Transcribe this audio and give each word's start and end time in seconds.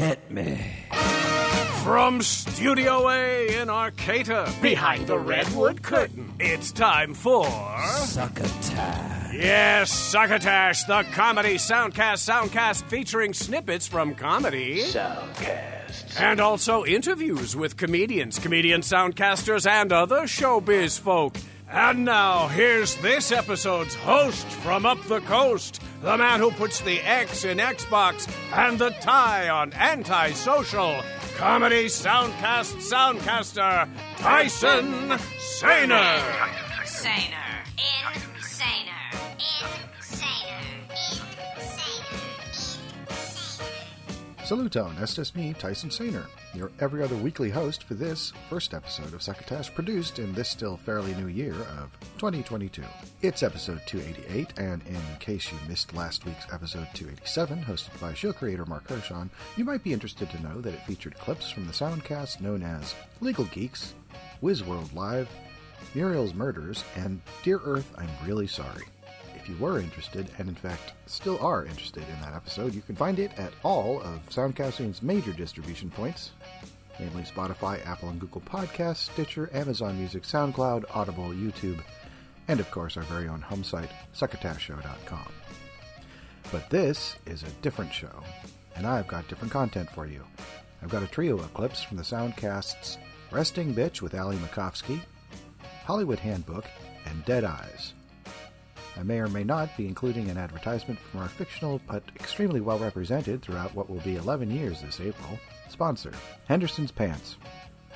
Hit 0.00 0.30
me. 0.30 0.58
From 1.84 2.22
Studio 2.22 3.10
A 3.10 3.60
in 3.60 3.68
Arcata, 3.68 4.50
Behind 4.62 5.06
the 5.06 5.18
redwood 5.18 5.82
curtain. 5.82 6.32
it's 6.40 6.72
time 6.72 7.12
for. 7.12 7.44
Succotash. 8.06 9.34
Yes, 9.34 9.92
Succotash, 9.92 10.84
the 10.84 11.02
comedy 11.12 11.56
soundcast 11.56 12.26
soundcast 12.26 12.84
featuring 12.84 13.34
snippets 13.34 13.86
from 13.86 14.14
comedy. 14.14 14.84
Soundcast. 14.84 16.18
And 16.18 16.40
also 16.40 16.86
interviews 16.86 17.54
with 17.54 17.76
comedians, 17.76 18.38
comedian 18.38 18.80
soundcasters, 18.80 19.66
and 19.68 19.92
other 19.92 20.22
showbiz 20.22 20.98
folk. 20.98 21.36
And 21.72 22.04
now, 22.04 22.48
here's 22.48 22.96
this 22.96 23.30
episode's 23.30 23.94
host 23.94 24.44
from 24.44 24.84
up 24.84 25.00
the 25.04 25.20
coast, 25.20 25.80
the 26.02 26.18
man 26.18 26.40
who 26.40 26.50
puts 26.50 26.80
the 26.80 26.98
X 27.00 27.44
in 27.44 27.58
Xbox 27.58 28.28
and 28.52 28.76
the 28.76 28.90
tie 29.00 29.48
on 29.48 29.72
antisocial, 29.74 31.00
comedy 31.36 31.86
soundcast 31.86 32.74
soundcaster, 32.90 33.88
Tyson 34.18 35.10
Sainer. 35.38 36.20
Saner. 36.84 37.30
Insaner. 37.30 37.60
Insaner. 38.36 39.89
Saluton, 44.50 45.00
estes 45.00 45.36
me, 45.36 45.54
Tyson 45.54 45.92
Saner, 45.92 46.26
your 46.54 46.72
every 46.80 47.04
other 47.04 47.14
weekly 47.14 47.50
host 47.50 47.84
for 47.84 47.94
this 47.94 48.32
first 48.48 48.74
episode 48.74 49.14
of 49.14 49.22
Succotash, 49.22 49.72
produced 49.72 50.18
in 50.18 50.32
this 50.32 50.48
still 50.48 50.76
fairly 50.76 51.14
new 51.14 51.28
year 51.28 51.54
of 51.54 51.96
2022. 52.18 52.82
It's 53.22 53.44
episode 53.44 53.80
288, 53.86 54.58
and 54.58 54.84
in 54.88 55.00
case 55.20 55.52
you 55.52 55.58
missed 55.68 55.94
last 55.94 56.24
week's 56.26 56.52
episode 56.52 56.88
287, 56.94 57.62
hosted 57.62 58.00
by 58.00 58.12
show 58.12 58.32
creator 58.32 58.66
Mark 58.66 58.88
Hershon, 58.88 59.30
you 59.56 59.64
might 59.64 59.84
be 59.84 59.92
interested 59.92 60.28
to 60.30 60.42
know 60.42 60.60
that 60.60 60.74
it 60.74 60.82
featured 60.82 61.16
clips 61.16 61.48
from 61.48 61.68
the 61.68 61.72
soundcast 61.72 62.40
known 62.40 62.64
as 62.64 62.96
Legal 63.20 63.44
Geeks, 63.44 63.94
Whiz 64.40 64.64
World 64.64 64.92
Live, 64.92 65.28
Muriel's 65.94 66.34
Murders, 66.34 66.82
and 66.96 67.20
Dear 67.44 67.60
Earth, 67.64 67.92
I'm 67.96 68.10
Really 68.26 68.48
Sorry. 68.48 68.82
You 69.50 69.56
were 69.56 69.80
interested, 69.80 70.30
and 70.38 70.48
in 70.48 70.54
fact 70.54 70.92
still 71.06 71.36
are 71.40 71.64
interested 71.64 72.04
in 72.08 72.20
that 72.20 72.34
episode, 72.34 72.72
you 72.72 72.82
can 72.82 72.94
find 72.94 73.18
it 73.18 73.32
at 73.36 73.52
all 73.64 74.00
of 74.02 74.28
Soundcasting's 74.28 75.02
major 75.02 75.32
distribution 75.32 75.90
points, 75.90 76.30
namely 77.00 77.24
Spotify, 77.24 77.84
Apple 77.84 78.10
and 78.10 78.20
Google 78.20 78.42
Podcasts, 78.42 79.10
Stitcher, 79.10 79.50
Amazon 79.52 79.98
Music, 79.98 80.22
SoundCloud, 80.22 80.84
Audible, 80.94 81.30
YouTube, 81.30 81.82
and 82.46 82.60
of 82.60 82.70
course 82.70 82.96
our 82.96 83.02
very 83.02 83.26
own 83.26 83.40
home 83.40 83.64
site, 83.64 83.90
succotashshow.com. 84.14 85.32
But 86.52 86.70
this 86.70 87.16
is 87.26 87.42
a 87.42 87.50
different 87.60 87.92
show, 87.92 88.22
and 88.76 88.86
I've 88.86 89.08
got 89.08 89.26
different 89.26 89.52
content 89.52 89.90
for 89.90 90.06
you. 90.06 90.22
I've 90.80 90.90
got 90.90 91.02
a 91.02 91.08
trio 91.08 91.36
of 91.36 91.52
clips 91.54 91.82
from 91.82 91.96
the 91.96 92.04
Soundcasts 92.04 92.98
Resting 93.32 93.74
Bitch 93.74 94.00
with 94.00 94.14
Ali 94.14 94.36
Macofsky, 94.36 95.00
Hollywood 95.84 96.20
Handbook, 96.20 96.66
and 97.04 97.24
Dead 97.24 97.42
Eyes. 97.42 97.94
I 98.96 99.02
may 99.02 99.18
or 99.18 99.28
may 99.28 99.44
not 99.44 99.76
be 99.76 99.86
including 99.86 100.28
an 100.28 100.36
advertisement 100.36 100.98
from 100.98 101.20
our 101.20 101.28
fictional 101.28 101.80
but 101.86 102.02
extremely 102.16 102.60
well 102.60 102.78
represented 102.78 103.42
throughout 103.42 103.74
what 103.74 103.88
will 103.88 104.00
be 104.00 104.16
11 104.16 104.50
years 104.50 104.82
this 104.82 105.00
April 105.00 105.38
sponsor, 105.68 106.12
Henderson's 106.46 106.90
Pants. 106.90 107.36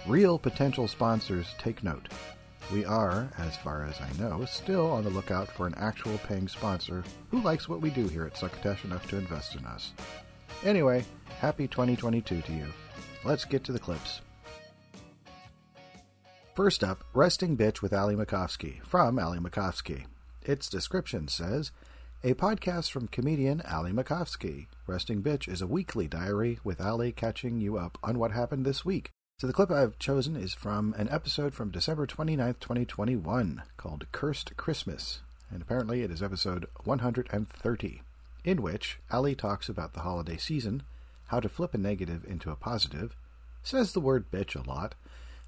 Real 0.06 0.38
potential 0.38 0.86
sponsors 0.86 1.54
take 1.58 1.82
note. 1.82 2.08
We 2.72 2.84
are, 2.84 3.28
as 3.38 3.56
far 3.56 3.84
as 3.84 4.00
I 4.00 4.10
know, 4.18 4.44
still 4.46 4.90
on 4.90 5.04
the 5.04 5.10
lookout 5.10 5.48
for 5.48 5.66
an 5.66 5.74
actual 5.76 6.18
paying 6.18 6.48
sponsor 6.48 7.04
who 7.30 7.42
likes 7.42 7.68
what 7.68 7.80
we 7.80 7.90
do 7.90 8.08
here 8.08 8.24
at 8.24 8.36
Succotash 8.36 8.84
enough 8.84 9.06
to 9.08 9.18
invest 9.18 9.54
in 9.54 9.66
us. 9.66 9.92
Anyway, 10.64 11.04
happy 11.40 11.68
2022 11.68 12.40
to 12.40 12.52
you. 12.52 12.66
Let's 13.24 13.44
get 13.44 13.64
to 13.64 13.72
the 13.72 13.78
clips. 13.78 14.22
First 16.54 16.84
up, 16.84 17.04
Resting 17.12 17.56
Bitch 17.56 17.82
with 17.82 17.92
Ali 17.92 18.14
Macofsky 18.14 18.82
from 18.84 19.18
Ali 19.18 19.38
Macofsky. 19.38 20.04
Its 20.44 20.68
description 20.68 21.26
says, 21.28 21.70
a 22.22 22.34
podcast 22.34 22.90
from 22.90 23.08
comedian 23.08 23.62
Ali 23.62 23.92
Macofsky. 23.92 24.66
Resting 24.86 25.22
Bitch 25.22 25.48
is 25.48 25.62
a 25.62 25.66
weekly 25.66 26.06
diary 26.06 26.58
with 26.62 26.80
Ali 26.80 27.12
catching 27.12 27.60
you 27.60 27.76
up 27.76 27.98
on 28.02 28.18
what 28.18 28.32
happened 28.32 28.64
this 28.64 28.84
week. 28.84 29.10
So 29.38 29.46
the 29.46 29.52
clip 29.52 29.70
I've 29.70 29.98
chosen 29.98 30.36
is 30.36 30.54
from 30.54 30.94
an 30.96 31.08
episode 31.10 31.54
from 31.54 31.70
December 31.70 32.06
29th, 32.06 32.60
2021 32.60 33.62
called 33.76 34.06
Cursed 34.12 34.56
Christmas. 34.56 35.20
And 35.50 35.62
apparently 35.62 36.02
it 36.02 36.10
is 36.10 36.22
episode 36.22 36.66
130, 36.84 38.02
in 38.44 38.62
which 38.62 38.98
Ali 39.10 39.34
talks 39.34 39.68
about 39.68 39.92
the 39.94 40.00
holiday 40.00 40.36
season, 40.36 40.82
how 41.28 41.40
to 41.40 41.48
flip 41.48 41.74
a 41.74 41.78
negative 41.78 42.24
into 42.26 42.50
a 42.50 42.56
positive, 42.56 43.16
says 43.62 43.92
the 43.92 44.00
word 44.00 44.30
bitch 44.30 44.54
a 44.54 44.68
lot, 44.68 44.94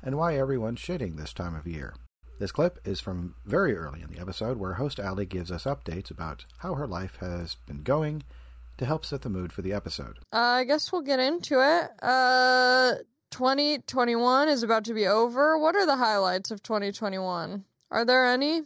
and 0.02 0.16
why 0.16 0.36
everyone's 0.36 0.80
shitting 0.80 1.16
this 1.16 1.32
time 1.32 1.54
of 1.54 1.66
year. 1.66 1.94
This 2.38 2.52
clip 2.52 2.78
is 2.84 3.00
from 3.00 3.34
very 3.46 3.74
early 3.74 4.02
in 4.02 4.10
the 4.12 4.20
episode 4.20 4.58
where 4.58 4.74
host 4.74 5.00
Ali 5.00 5.24
gives 5.24 5.50
us 5.50 5.64
updates 5.64 6.10
about 6.10 6.44
how 6.58 6.74
her 6.74 6.86
life 6.86 7.16
has 7.20 7.56
been 7.66 7.82
going 7.82 8.24
to 8.76 8.84
help 8.84 9.06
set 9.06 9.22
the 9.22 9.30
mood 9.30 9.54
for 9.54 9.62
the 9.62 9.72
episode. 9.72 10.18
Uh, 10.34 10.36
I 10.36 10.64
guess 10.64 10.92
we'll 10.92 11.00
get 11.00 11.18
into 11.18 11.60
it. 11.60 11.90
Uh, 12.02 12.96
2021 13.30 14.48
is 14.50 14.62
about 14.62 14.84
to 14.84 14.92
be 14.92 15.06
over. 15.06 15.58
What 15.58 15.76
are 15.76 15.86
the 15.86 15.96
highlights 15.96 16.50
of 16.50 16.62
2021? 16.62 17.64
Are 17.90 18.04
there 18.04 18.26
any? 18.26 18.62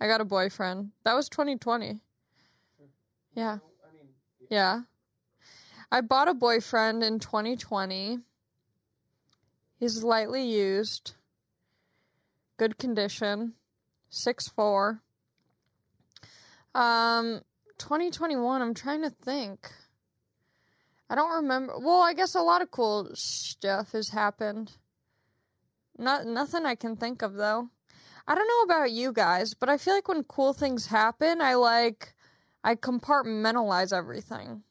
I 0.00 0.08
got 0.08 0.20
a 0.20 0.24
boyfriend. 0.24 0.90
That 1.04 1.14
was 1.14 1.28
2020. 1.28 2.00
Yeah. 3.34 3.58
Yeah. 4.50 4.80
I 5.92 6.00
bought 6.00 6.26
a 6.26 6.34
boyfriend 6.34 7.04
in 7.04 7.20
2020. 7.20 8.18
He's 9.78 10.02
lightly 10.02 10.42
used. 10.42 11.14
Good 12.58 12.76
condition. 12.76 13.54
Six 14.10 14.48
four. 14.48 15.00
Um 16.74 17.40
2021, 17.78 18.60
I'm 18.60 18.74
trying 18.74 19.02
to 19.02 19.10
think. 19.10 19.70
I 21.08 21.14
don't 21.14 21.42
remember. 21.42 21.78
Well, 21.78 22.02
I 22.02 22.12
guess 22.12 22.34
a 22.34 22.40
lot 22.42 22.60
of 22.60 22.70
cool 22.70 23.08
stuff 23.14 23.92
has 23.92 24.08
happened. 24.10 24.72
Not 25.96 26.26
nothing 26.26 26.66
I 26.66 26.74
can 26.74 26.96
think 26.96 27.22
of 27.22 27.34
though. 27.34 27.70
I 28.26 28.34
don't 28.34 28.48
know 28.48 28.74
about 28.74 28.90
you 28.90 29.12
guys, 29.12 29.54
but 29.54 29.68
I 29.68 29.78
feel 29.78 29.94
like 29.94 30.08
when 30.08 30.24
cool 30.24 30.52
things 30.52 30.86
happen, 30.86 31.40
I 31.40 31.54
like 31.54 32.12
I 32.64 32.74
compartmentalize 32.74 33.96
everything. 33.96 34.62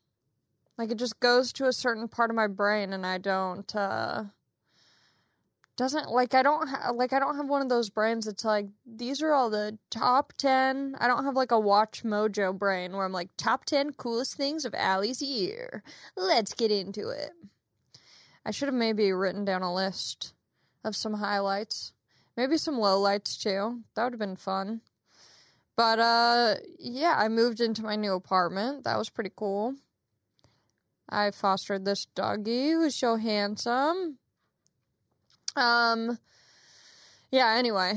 Like 0.78 0.92
it 0.92 0.98
just 0.98 1.20
goes 1.20 1.54
to 1.54 1.68
a 1.68 1.74
certain 1.74 2.08
part 2.08 2.30
of 2.30 2.36
my 2.36 2.48
brain 2.48 2.94
and 2.94 3.06
I 3.06 3.18
don't 3.18 3.74
uh 3.76 4.26
doesn't 5.78 6.10
like 6.10 6.34
I 6.34 6.42
don't 6.42 6.68
ha- 6.68 6.92
like 6.92 7.14
I 7.14 7.20
don't 7.20 7.36
have 7.38 7.48
one 7.48 7.62
of 7.62 7.70
those 7.70 7.92
brains 7.92 8.26
that's 8.26 8.44
like 8.44 8.66
these 8.86 9.22
are 9.22 9.32
all 9.32 9.52
the 9.52 9.78
top 9.92 10.34
10. 10.38 10.96
I 11.00 11.08
don't 11.08 11.24
have 11.24 11.36
like 11.36 11.52
a 11.52 11.56
WatchMojo 11.56 12.58
brain 12.58 12.94
where 12.94 13.06
I'm 13.06 13.14
like 13.14 13.30
top 13.38 13.64
10 13.66 13.94
coolest 13.94 14.36
things 14.36 14.66
of 14.66 14.74
Allie's 14.74 15.22
year. 15.22 15.84
Let's 16.18 16.56
get 16.56 16.72
into 16.72 17.10
it. 17.10 17.30
I 18.44 18.52
should 18.52 18.68
have 18.68 18.76
maybe 18.76 19.12
written 19.12 19.46
down 19.46 19.62
a 19.62 19.74
list 19.74 20.34
of 20.84 20.96
some 20.96 21.14
highlights. 21.14 21.94
Maybe 22.36 22.58
some 22.58 22.78
lowlights 22.78 23.40
too. 23.40 23.84
That 23.96 24.04
would 24.06 24.14
have 24.14 24.20
been 24.20 24.36
fun. 24.36 24.82
But 25.76 26.00
uh 26.00 26.56
yeah, 26.80 27.14
I 27.16 27.28
moved 27.28 27.62
into 27.62 27.84
my 27.84 27.96
new 27.96 28.14
apartment. 28.14 28.86
That 28.86 28.98
was 28.98 29.12
pretty 29.12 29.32
cool. 29.36 29.76
I 31.08 31.30
fostered 31.30 31.86
this 31.86 32.06
doggy 32.16 32.72
who's 32.72 32.96
so 32.96 33.16
handsome. 33.16 34.18
Um, 35.58 36.20
yeah, 37.32 37.56
anyway, 37.58 37.96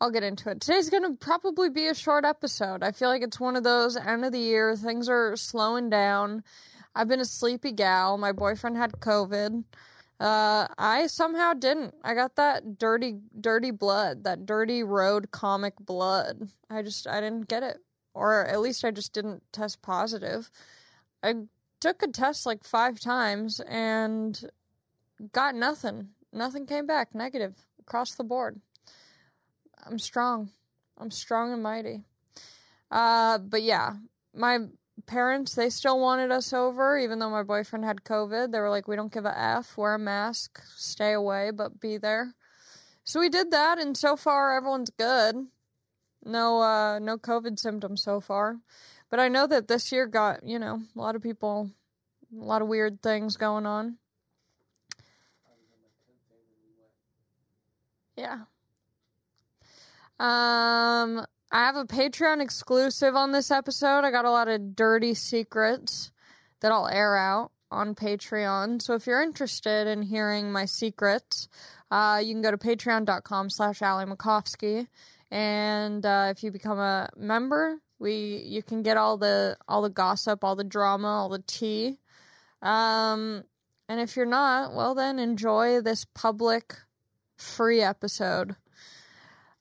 I'll 0.00 0.10
get 0.10 0.22
into 0.22 0.50
it. 0.50 0.60
Today's 0.60 0.88
going 0.88 1.02
to 1.02 1.16
probably 1.18 1.68
be 1.68 1.88
a 1.88 1.94
short 1.94 2.24
episode. 2.24 2.82
I 2.82 2.92
feel 2.92 3.08
like 3.08 3.22
it's 3.22 3.38
one 3.38 3.54
of 3.54 3.62
those 3.62 3.96
end 3.96 4.24
of 4.24 4.32
the 4.32 4.38
year, 4.38 4.74
things 4.74 5.08
are 5.10 5.36
slowing 5.36 5.90
down. 5.90 6.42
I've 6.94 7.08
been 7.08 7.20
a 7.20 7.26
sleepy 7.26 7.72
gal. 7.72 8.16
My 8.16 8.32
boyfriend 8.32 8.76
had 8.78 8.92
COVID. 8.92 9.62
Uh, 10.20 10.68
I 10.78 11.06
somehow 11.08 11.52
didn't. 11.52 11.94
I 12.02 12.14
got 12.14 12.36
that 12.36 12.78
dirty, 12.78 13.18
dirty 13.38 13.70
blood, 13.70 14.24
that 14.24 14.46
dirty 14.46 14.82
road 14.84 15.30
comic 15.30 15.74
blood. 15.78 16.48
I 16.70 16.82
just, 16.82 17.06
I 17.06 17.20
didn't 17.20 17.48
get 17.48 17.62
it. 17.62 17.78
Or 18.14 18.46
at 18.46 18.60
least 18.60 18.84
I 18.84 18.90
just 18.90 19.12
didn't 19.12 19.42
test 19.52 19.82
positive. 19.82 20.50
I 21.22 21.34
took 21.80 22.02
a 22.02 22.08
test 22.08 22.46
like 22.46 22.64
five 22.64 23.00
times 23.00 23.60
and 23.60 24.40
got 25.32 25.54
nothing. 25.54 26.08
Nothing 26.32 26.66
came 26.66 26.86
back 26.86 27.14
negative 27.14 27.54
across 27.80 28.14
the 28.14 28.24
board. 28.24 28.60
I'm 29.84 29.98
strong. 29.98 30.50
I'm 30.98 31.10
strong 31.10 31.52
and 31.52 31.62
mighty. 31.62 32.04
Uh, 32.90 33.38
but 33.38 33.62
yeah, 33.62 33.94
my 34.34 34.58
parents 35.06 35.54
they 35.54 35.70
still 35.70 35.98
wanted 36.00 36.30
us 36.30 36.52
over, 36.52 36.98
even 36.98 37.18
though 37.18 37.30
my 37.30 37.42
boyfriend 37.42 37.84
had 37.84 38.04
COVID. 38.04 38.52
They 38.52 38.60
were 38.60 38.70
like, 38.70 38.88
"We 38.88 38.96
don't 38.96 39.12
give 39.12 39.24
a 39.26 39.38
f. 39.38 39.76
Wear 39.76 39.94
a 39.94 39.98
mask, 39.98 40.62
stay 40.76 41.12
away, 41.12 41.50
but 41.50 41.80
be 41.80 41.98
there." 41.98 42.34
So 43.04 43.20
we 43.20 43.28
did 43.28 43.50
that, 43.52 43.78
and 43.78 43.96
so 43.96 44.16
far 44.16 44.56
everyone's 44.56 44.90
good. 44.90 45.36
No, 46.24 46.60
uh, 46.62 46.98
no 47.00 47.18
COVID 47.18 47.58
symptoms 47.58 48.02
so 48.02 48.20
far. 48.20 48.58
But 49.10 49.20
I 49.20 49.28
know 49.28 49.46
that 49.46 49.68
this 49.68 49.92
year 49.92 50.06
got 50.06 50.46
you 50.46 50.58
know 50.58 50.82
a 50.96 51.00
lot 51.00 51.16
of 51.16 51.22
people 51.22 51.70
A 52.32 52.44
lot 52.44 52.62
of 52.62 52.68
weird 52.68 53.02
things 53.02 53.36
going 53.36 53.66
on. 53.66 53.98
Yeah. 58.16 58.40
Um, 60.18 61.24
I 61.50 61.66
have 61.66 61.76
a 61.76 61.84
Patreon 61.84 62.40
exclusive 62.40 63.16
on 63.16 63.32
this 63.32 63.50
episode. 63.50 64.04
I 64.04 64.10
got 64.10 64.24
a 64.24 64.30
lot 64.30 64.48
of 64.48 64.76
dirty 64.76 65.14
secrets 65.14 66.12
that 66.60 66.72
I'll 66.72 66.88
air 66.88 67.16
out 67.16 67.50
on 67.70 67.94
Patreon. 67.94 68.80
So 68.80 68.94
if 68.94 69.06
you're 69.06 69.22
interested 69.22 69.86
in 69.86 70.02
hearing 70.02 70.52
my 70.52 70.66
secrets, 70.66 71.48
uh, 71.90 72.20
you 72.22 72.34
can 72.34 72.42
go 72.42 72.50
to 72.50 72.58
patreon.com 72.58 73.50
slash 73.50 73.82
Ali 73.82 74.04
Macofsky. 74.04 74.86
And 75.30 76.04
uh, 76.04 76.28
if 76.30 76.42
you 76.42 76.50
become 76.50 76.78
a 76.78 77.08
member, 77.16 77.78
we 77.98 78.42
you 78.46 78.62
can 78.62 78.82
get 78.82 78.96
all 78.96 79.16
the 79.16 79.56
all 79.66 79.82
the 79.82 79.90
gossip, 79.90 80.44
all 80.44 80.56
the 80.56 80.64
drama, 80.64 81.08
all 81.08 81.28
the 81.30 81.42
tea. 81.46 81.98
Um, 82.60 83.44
and 83.88 84.00
if 84.00 84.16
you're 84.16 84.26
not, 84.26 84.74
well 84.74 84.94
then 84.94 85.18
enjoy 85.18 85.80
this 85.80 86.04
public 86.14 86.76
free 87.42 87.82
episode. 87.82 88.56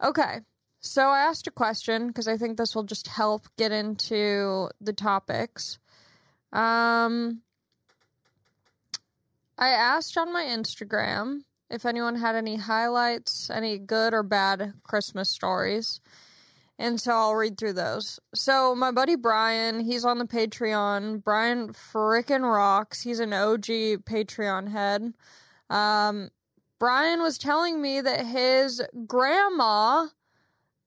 Okay. 0.02 0.40
So 0.80 1.10
I 1.10 1.20
asked 1.20 1.48
a 1.48 1.52
question 1.52 2.08
because 2.08 2.28
I 2.28 2.38
think 2.38 2.58
this 2.58 2.76
will 2.76 2.84
just 2.84 3.08
help 3.08 3.48
get 3.58 3.72
into 3.72 4.70
the 4.80 4.94
topics. 4.94 5.78
Um 6.54 7.42
I 9.58 9.70
asked 9.70 10.18
on 10.18 10.34
my 10.34 10.44
Instagram 10.44 11.42
if 11.70 11.86
anyone 11.86 12.16
had 12.16 12.36
any 12.36 12.56
highlights, 12.56 13.50
any 13.50 13.78
good 13.78 14.14
or 14.14 14.24
bad 14.24 14.74
Christmas 14.84 15.30
stories. 15.30 16.02
And 16.82 17.00
so 17.00 17.12
I'll 17.12 17.36
read 17.36 17.60
through 17.60 17.74
those. 17.74 18.20
So 18.34 18.74
my 18.74 18.92
buddy 18.92 19.16
Brian, 19.16 19.80
he's 19.80 20.04
on 20.04 20.18
the 20.18 20.26
Patreon. 20.26 21.24
Brian 21.24 21.74
frickin' 21.74 22.42
rocks. 22.42 23.02
He's 23.02 23.20
an 23.20 23.34
OG 23.34 23.66
Patreon 24.04 24.68
head. 24.68 25.14
Um, 25.70 26.32
Brian 26.82 27.22
was 27.22 27.38
telling 27.38 27.80
me 27.80 28.02
that 28.02 28.26
his 28.26 28.82
grandma 29.06 30.08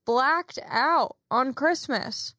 blacked 0.04 0.58
out 0.66 1.14
on 1.30 1.54
Christmas. 1.54 2.34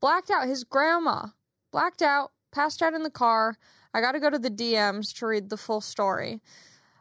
Blacked 0.00 0.30
out. 0.30 0.46
His 0.46 0.62
grandma 0.62 1.26
blacked 1.72 2.02
out, 2.02 2.30
passed 2.52 2.82
out 2.82 2.94
in 2.94 3.02
the 3.02 3.10
car. 3.10 3.56
I 3.92 4.00
got 4.00 4.12
to 4.12 4.20
go 4.20 4.30
to 4.30 4.38
the 4.38 4.48
DMs 4.48 5.12
to 5.18 5.26
read 5.26 5.50
the 5.50 5.56
full 5.56 5.80
story. 5.80 6.40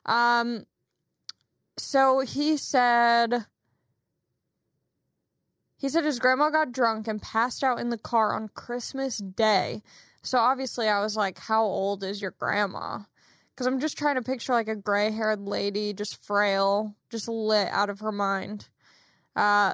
Um, 0.07 0.65
so 1.77 2.21
he 2.21 2.57
said 2.57 3.45
he 5.77 5.89
said 5.89 6.05
his 6.05 6.17
grandma 6.17 6.49
got 6.49 6.71
drunk 6.71 7.07
and 7.07 7.21
passed 7.21 7.63
out 7.63 7.79
in 7.79 7.91
the 7.91 7.99
car 7.99 8.33
on 8.33 8.49
Christmas 8.55 9.19
Day. 9.19 9.83
So 10.23 10.39
obviously 10.39 10.87
I 10.87 11.01
was 11.01 11.15
like, 11.15 11.37
how 11.37 11.65
old 11.65 12.03
is 12.03 12.19
your 12.19 12.31
grandma? 12.31 13.01
Cuz 13.59 13.67
I'm 13.67 13.81
just 13.81 13.97
trying 13.97 14.15
to 14.15 14.21
picture 14.21 14.53
like 14.53 14.69
a 14.69 14.75
gray-haired 14.75 15.41
lady 15.41 15.91
just 15.91 16.23
frail, 16.23 16.95
just 17.09 17.27
lit 17.27 17.67
out 17.67 17.89
of 17.89 17.99
her 17.99 18.13
mind. 18.13 18.69
Uh 19.35 19.73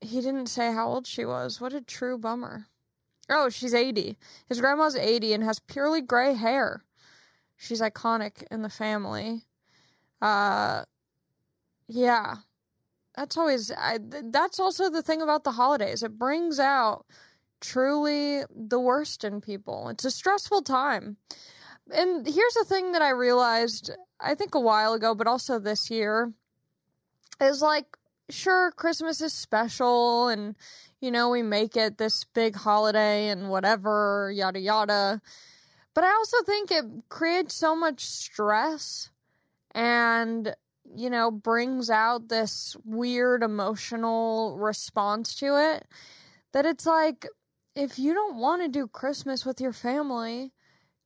he 0.00 0.22
didn't 0.22 0.46
say 0.46 0.72
how 0.72 0.88
old 0.88 1.06
she 1.06 1.26
was. 1.26 1.60
What 1.60 1.74
a 1.74 1.82
true 1.82 2.16
bummer. 2.16 2.66
Oh, 3.28 3.50
she's 3.50 3.74
80. 3.74 4.16
His 4.48 4.58
grandma's 4.58 4.96
80 4.96 5.34
and 5.34 5.44
has 5.44 5.58
purely 5.58 6.00
gray 6.00 6.32
hair. 6.32 6.82
She's 7.58 7.82
iconic 7.82 8.42
in 8.50 8.62
the 8.62 8.70
family. 8.70 9.42
Uh, 10.22 10.84
yeah, 11.88 12.36
that's 13.14 13.36
always. 13.36 13.70
I, 13.70 13.98
that's 14.00 14.58
also 14.58 14.88
the 14.88 15.02
thing 15.02 15.20
about 15.20 15.44
the 15.44 15.52
holidays. 15.52 16.02
It 16.02 16.18
brings 16.18 16.58
out 16.58 17.04
truly 17.60 18.44
the 18.54 18.80
worst 18.80 19.24
in 19.24 19.42
people. 19.42 19.90
It's 19.90 20.06
a 20.06 20.10
stressful 20.10 20.62
time. 20.62 21.18
And 21.90 22.26
here's 22.26 22.54
the 22.54 22.64
thing 22.64 22.92
that 22.92 23.02
I 23.02 23.10
realized, 23.10 23.90
I 24.20 24.34
think 24.34 24.54
a 24.54 24.60
while 24.60 24.94
ago, 24.94 25.14
but 25.14 25.26
also 25.26 25.58
this 25.58 25.90
year, 25.90 26.32
is 27.40 27.62
like, 27.62 27.86
sure, 28.30 28.72
Christmas 28.72 29.20
is 29.20 29.32
special 29.32 30.28
and, 30.28 30.54
you 31.00 31.10
know, 31.10 31.30
we 31.30 31.42
make 31.42 31.76
it 31.76 31.96
this 31.98 32.24
big 32.34 32.54
holiday 32.54 33.28
and 33.28 33.48
whatever, 33.48 34.32
yada 34.34 34.58
yada. 34.58 35.20
But 35.94 36.04
I 36.04 36.10
also 36.10 36.42
think 36.44 36.70
it 36.70 36.84
creates 37.08 37.54
so 37.54 37.74
much 37.74 38.04
stress 38.04 39.10
and 39.72 40.54
you 40.96 41.10
know 41.10 41.30
brings 41.30 41.90
out 41.90 42.28
this 42.28 42.76
weird 42.84 43.42
emotional 43.42 44.56
response 44.58 45.34
to 45.36 45.74
it 45.74 45.86
that 46.52 46.66
it's 46.66 46.86
like 46.86 47.26
if 47.74 47.98
you 47.98 48.14
don't 48.14 48.36
want 48.36 48.62
to 48.62 48.68
do 48.68 48.86
christmas 48.86 49.44
with 49.44 49.60
your 49.60 49.72
family 49.72 50.52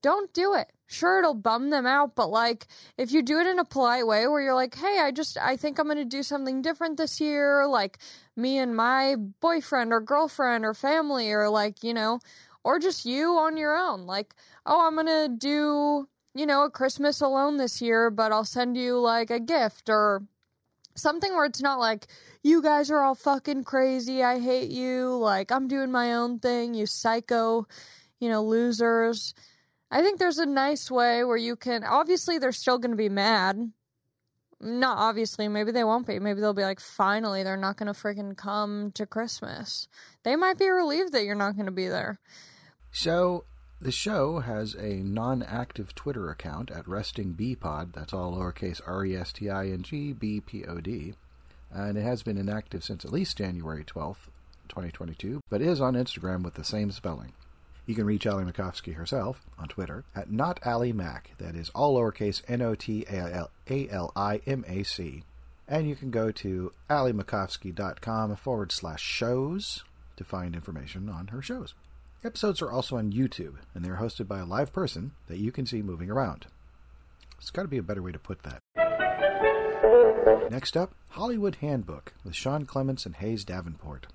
don't 0.03 0.33
do 0.33 0.55
it 0.55 0.71
sure 0.87 1.19
it'll 1.19 1.35
bum 1.35 1.71
them 1.71 1.87
out 1.87 2.15
but 2.15 2.29
like 2.29 2.67
if 2.99 3.13
you 3.13 3.23
do 3.23 3.39
it 3.39 3.47
in 3.47 3.59
a 3.59 3.65
polite 3.65 4.07
way 4.07 4.27
where 4.27 4.43
you're 4.43 4.55
like 4.55 4.75
hey 4.75 4.99
i 5.01 5.11
just 5.11 5.39
i 5.39 5.57
think 5.57 5.79
i'm 5.79 5.87
going 5.87 5.97
to 5.97 6.05
do 6.05 6.23
something 6.23 6.61
different 6.61 6.97
this 6.97 7.21
year 7.21 7.67
like 7.67 7.99
me 8.37 8.59
and 8.59 8.77
my 8.77 9.17
boyfriend 9.41 9.93
or 9.93 10.01
girlfriend 10.01 10.65
or 10.65 10.75
family 10.75 11.33
or 11.33 11.49
like 11.49 11.83
you 11.83 11.95
know 11.95 12.21
or 12.65 12.79
just 12.79 13.07
you 13.07 13.37
on 13.39 13.57
your 13.57 13.77
own 13.77 14.07
like 14.07 14.35
oh 14.67 14.87
i'm 14.87 14.95
going 14.95 15.07
to 15.07 15.35
do 15.35 16.07
you 16.35 16.47
know, 16.47 16.65
a 16.65 16.71
Christmas 16.71 17.21
alone 17.21 17.57
this 17.57 17.83
year, 17.83 18.11
but 18.11 18.33
I'll 18.33 18.45
send 18.45 18.77
you 18.77 18.99
like 18.99 19.31
a 19.31 19.41
gift 19.41 19.91
or 19.91 20.23
something 20.97 21.35
where 21.35 21.45
it's 21.45 21.63
not 21.63 21.79
like, 21.79 22.07
you 22.43 22.63
guys 22.63 22.91
are 22.91 23.01
all 23.01 23.15
fucking 23.15 23.65
crazy. 23.65 24.23
I 24.23 24.41
hate 24.41 24.71
you. 24.71 25.17
Like, 25.17 25.53
I'm 25.53 25.69
doing 25.69 25.93
my 25.93 26.15
own 26.15 26.39
thing. 26.39 26.75
You 26.75 26.87
psycho, 26.87 27.67
you 28.19 28.29
know, 28.29 28.43
losers. 28.43 29.35
I 29.93 30.01
think 30.01 30.19
there's 30.19 30.39
a 30.39 30.47
nice 30.47 30.91
way 30.91 31.23
where 31.23 31.37
you 31.37 31.55
can, 31.55 31.85
obviously, 31.85 32.39
they're 32.39 32.51
still 32.51 32.79
going 32.79 32.93
to 32.93 32.97
be 32.97 33.11
mad. 33.11 33.59
Not 34.59 34.97
obviously, 34.97 35.49
maybe 35.49 35.71
they 35.71 35.85
won't 35.85 36.07
be. 36.07 36.19
Maybe 36.19 36.41
they'll 36.41 36.55
be 36.55 36.63
like, 36.63 36.81
finally, 36.81 37.43
they're 37.43 37.59
not 37.59 37.77
going 37.77 37.93
to 37.93 38.01
freaking 38.01 38.35
come 38.35 38.93
to 38.93 39.05
Christmas. 39.05 39.89
They 40.23 40.35
might 40.35 40.57
be 40.57 40.71
relieved 40.71 41.13
that 41.13 41.25
you're 41.25 41.35
not 41.35 41.57
going 41.57 41.67
to 41.67 41.73
be 41.73 41.89
there. 41.89 42.19
So, 42.91 43.45
the 43.83 43.93
show 43.93 44.39
has 44.39 44.75
a 44.75 44.95
non 45.03 45.43
active 45.43 45.95
Twitter 45.95 46.31
account 46.31 46.71
at 46.71 46.89
Resting 46.89 47.33
Bee 47.33 47.55
Pod. 47.55 47.93
That's 47.93 48.15
all 48.15 48.35
lowercase 48.35 48.81
R 48.87 49.05
E 49.05 49.15
S 49.15 49.31
T 49.33 49.51
I 49.51 49.67
N 49.67 49.83
G 49.83 50.15
B 50.15 50.41
P 50.41 50.65
O 50.65 50.81
D. 50.81 51.13
And 51.71 51.99
it 51.99 52.03
has 52.03 52.23
been 52.23 52.39
inactive 52.39 52.83
since 52.83 53.05
at 53.05 53.13
least 53.13 53.37
January 53.37 53.85
12th, 53.85 54.29
2022, 54.69 55.41
but 55.51 55.61
is 55.61 55.83
on 55.83 55.95
Instagram 55.95 56.45
with 56.45 56.55
the 56.55 56.65
same 56.65 56.91
spelling. 56.93 57.33
You 57.85 57.95
can 57.95 58.05
reach 58.05 58.27
Ali 58.27 58.45
Macofsky 58.45 58.95
herself 58.95 59.43
on 59.59 59.69
Twitter 59.69 60.05
at 60.15 60.31
not 60.31 60.65
Ali 60.65 60.93
Mac. 60.93 61.33
That 61.39 61.57
is 61.57 61.71
all 61.71 61.97
lowercase 61.97 62.43
N 62.47 62.63
O 62.63 62.75
T 62.75 63.05
A 63.11 63.49
L 63.91 64.13
I 64.15 64.41
M 64.47 64.65
A 64.69 64.83
C. 64.85 65.25
And 65.67 65.89
you 65.89 65.97
can 65.97 66.11
go 66.11 66.31
to 66.31 66.73
alimacofsky.com 66.91 68.37
forward 68.37 68.73
slash 68.73 69.03
shows 69.03 69.85
to 70.17 70.25
find 70.25 70.55
information 70.55 71.09
on 71.09 71.29
her 71.29 71.43
shows. 71.43 71.75
Episodes 72.25 72.63
are 72.63 72.71
also 72.71 72.97
on 72.97 73.13
YouTube, 73.13 73.55
and 73.75 73.85
they're 73.85 73.97
hosted 73.97 74.29
by 74.29 74.39
a 74.39 74.45
live 74.45 74.73
person 74.73 75.13
that 75.27 75.39
you 75.39 75.51
can 75.51 75.67
see 75.67 75.83
moving 75.83 76.11
around. 76.11 76.47
It's 77.39 77.51
got 77.51 77.63
to 77.63 77.69
be 77.69 77.79
a 77.79 77.83
better 77.83 78.03
way 78.03 78.13
to 78.13 78.19
put 78.19 78.45
that. 78.45 78.61
Next 80.51 80.77
up, 80.77 80.95
Hollywood 81.11 81.57
Handbook 81.57 82.13
with 82.23 82.37
Sean 82.37 82.65
Clements 82.65 83.07
and 83.07 83.17
Hayes 83.17 83.45
Davenport. 83.45 84.07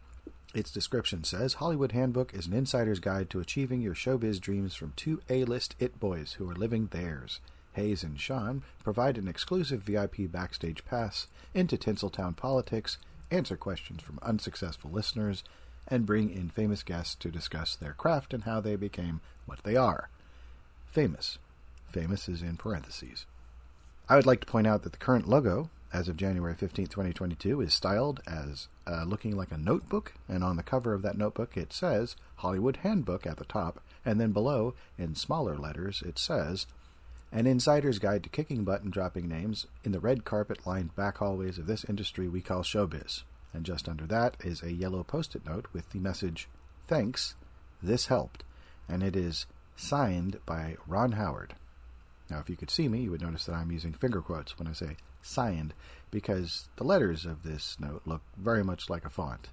Its 0.53 0.71
description 0.71 1.23
says 1.23 1.55
Hollywood 1.55 1.91
Handbook 1.91 2.33
is 2.33 2.47
an 2.47 2.53
insider's 2.53 2.99
guide 2.99 3.29
to 3.29 3.39
achieving 3.39 3.81
your 3.81 3.93
showbiz 3.93 4.39
dreams 4.39 4.75
from 4.75 4.93
two 4.95 5.21
A 5.29 5.43
list 5.43 5.75
it 5.79 5.99
boys 5.99 6.33
who 6.33 6.49
are 6.49 6.55
living 6.55 6.87
theirs. 6.87 7.39
Hayes 7.73 8.03
and 8.03 8.19
Sean 8.19 8.63
provide 8.83 9.17
an 9.17 9.27
exclusive 9.27 9.81
VIP 9.81 10.31
backstage 10.31 10.83
pass 10.85 11.27
into 11.53 11.77
Tinseltown 11.77 12.35
politics, 12.35 12.97
answer 13.29 13.55
questions 13.55 14.01
from 14.01 14.19
unsuccessful 14.21 14.89
listeners, 14.89 15.43
and 15.87 16.05
bring 16.05 16.29
in 16.29 16.49
famous 16.49 16.81
guests 16.81 17.15
to 17.15 17.29
discuss 17.29 17.75
their 17.75 17.93
craft 17.93 18.33
and 18.33 18.43
how 18.43 18.59
they 18.59 18.75
became 18.75 19.21
what 19.45 19.63
they 19.63 19.75
are. 19.75 20.09
Famous. 20.87 21.37
Famous 21.87 22.27
is 22.27 22.41
in 22.41 22.57
parentheses. 22.57 23.25
I 24.09 24.15
would 24.15 24.25
like 24.25 24.41
to 24.41 24.47
point 24.47 24.67
out 24.67 24.83
that 24.83 24.91
the 24.91 24.97
current 24.97 25.27
logo, 25.27 25.69
as 25.97 26.07
of 26.07 26.15
January 26.15 26.53
15, 26.53 26.85
2022, 26.85 27.59
is 27.59 27.73
styled 27.73 28.21
as 28.27 28.67
uh, 28.85 29.03
looking 29.03 29.35
like 29.35 29.51
a 29.51 29.57
notebook, 29.57 30.13
and 30.29 30.43
on 30.43 30.55
the 30.55 30.63
cover 30.63 30.93
of 30.93 31.01
that 31.01 31.17
notebook 31.17 31.57
it 31.57 31.73
says 31.73 32.15
Hollywood 32.37 32.77
Handbook 32.77 33.25
at 33.25 33.37
the 33.37 33.45
top, 33.45 33.81
and 34.05 34.21
then 34.21 34.31
below, 34.31 34.75
in 34.97 35.15
smaller 35.15 35.57
letters, 35.57 36.03
it 36.05 36.19
says 36.19 36.67
An 37.31 37.47
Insider's 37.47 37.97
Guide 37.97 38.21
to 38.23 38.29
Kicking 38.29 38.63
Butt 38.63 38.83
and 38.83 38.93
Dropping 38.93 39.27
Names 39.27 39.65
in 39.83 39.91
the 39.91 39.99
red 39.99 40.23
carpet 40.23 40.67
lined 40.67 40.95
back 40.95 41.17
hallways 41.17 41.57
of 41.57 41.65
this 41.65 41.83
industry 41.85 42.27
we 42.27 42.41
call 42.41 42.61
showbiz 42.61 43.23
and 43.57 43.65
just 43.65 43.89
under 43.89 44.05
that 44.05 44.37
is 44.43 44.61
a 44.61 44.71
yellow 44.71 45.03
post 45.03 45.35
it 45.35 45.45
note 45.45 45.65
with 45.73 45.89
the 45.89 45.99
message, 45.99 46.47
Thanks, 46.87 47.33
this 47.81 48.05
helped, 48.05 48.43
and 48.87 49.01
it 49.01 49.15
is 49.15 49.47
signed 49.75 50.37
by 50.45 50.77
Ron 50.85 51.13
Howard. 51.13 51.55
Now, 52.29 52.39
if 52.39 52.49
you 52.49 52.55
could 52.55 52.69
see 52.69 52.87
me, 52.87 53.01
you 53.01 53.11
would 53.11 53.21
notice 53.21 53.45
that 53.45 53.55
I'm 53.55 53.71
using 53.71 53.93
finger 53.93 54.21
quotes 54.21 54.59
when 54.59 54.67
I 54.67 54.73
say 54.73 54.97
signed, 55.27 55.73
because 56.11 56.69
the 56.77 56.83
letters 56.83 57.25
of 57.25 57.43
this 57.43 57.77
note 57.79 58.01
look 58.05 58.21
very 58.37 58.63
much 58.63 58.89
like 58.89 59.05
a 59.05 59.09
font, 59.09 59.49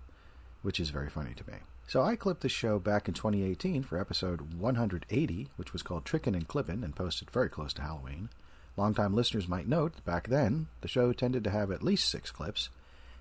which 0.62 0.80
is 0.80 0.90
very 0.90 1.10
funny 1.10 1.34
to 1.34 1.50
me. 1.50 1.58
So 1.86 2.02
I 2.02 2.16
clipped 2.16 2.40
the 2.40 2.48
show 2.48 2.78
back 2.78 3.08
in 3.08 3.14
2018 3.14 3.82
for 3.82 4.00
episode 4.00 4.54
180, 4.54 5.48
which 5.56 5.72
was 5.72 5.82
called 5.82 6.04
Trickin' 6.04 6.34
and 6.34 6.48
Clippin' 6.48 6.82
and 6.82 6.96
posted 6.96 7.30
very 7.30 7.50
close 7.50 7.74
to 7.74 7.82
Halloween. 7.82 8.30
Longtime 8.76 9.14
listeners 9.14 9.46
might 9.46 9.68
note 9.68 9.94
that 9.94 10.04
back 10.04 10.28
then, 10.28 10.68
the 10.80 10.88
show 10.88 11.12
tended 11.12 11.44
to 11.44 11.50
have 11.50 11.70
at 11.70 11.82
least 11.82 12.08
six 12.08 12.30
clips 12.30 12.70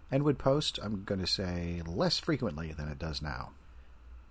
and 0.10 0.24
would 0.24 0.40
post, 0.40 0.80
I'm 0.82 1.04
going 1.04 1.20
to 1.20 1.28
say, 1.28 1.82
less 1.86 2.20
frequently 2.20 2.72
than 2.72 2.88
it 2.88 3.00
does 3.00 3.22
now. 3.22 3.52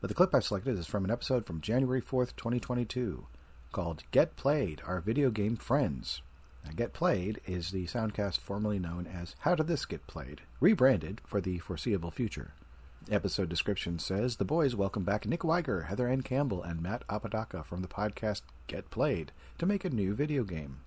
But 0.01 0.09
the 0.09 0.15
clip 0.15 0.35
I've 0.35 0.45
selected 0.45 0.79
is 0.79 0.87
from 0.87 1.05
an 1.05 1.11
episode 1.11 1.47
from 1.47 1.61
January 1.61 2.03
4th, 2.03 2.35
2022, 2.37 3.27
called 3.71 4.03
Get 4.11 4.37
Played, 4.37 4.83
Our 4.87 5.01
Video 5.01 5.31
Game 5.31 5.57
Friends. 5.57 6.23
Now, 6.65 6.71
Get 6.75 6.93
Played 6.93 7.41
is 7.47 7.71
the 7.71 7.87
soundcast 7.87 8.39
formerly 8.39 8.79
known 8.79 9.07
as 9.07 9.35
How 9.41 9.55
Did 9.55 9.67
This 9.67 9.85
Get 9.85 10.07
Played, 10.07 10.43
rebranded 10.61 11.21
for 11.25 11.41
the 11.41 11.59
foreseeable 11.59 12.11
future. 12.11 12.55
Episode 13.11 13.49
description 13.49 13.99
says 13.99 14.37
the 14.37 14.45
boys 14.45 14.77
welcome 14.77 15.03
back 15.03 15.27
Nick 15.27 15.43
Wiger, 15.43 15.83
Heather 15.83 16.07
Anne 16.09 16.23
Campbell, 16.23 16.63
and 16.63 16.81
Matt 16.81 17.03
Apodaca 17.09 17.65
from 17.65 17.83
the 17.83 17.89
podcast 17.89 18.43
Get 18.69 18.91
Played 18.91 19.33
to 19.59 19.67
make 19.67 19.85
a 19.85 19.91
new 19.91 20.15
video 20.15 20.45
game. 20.45 20.81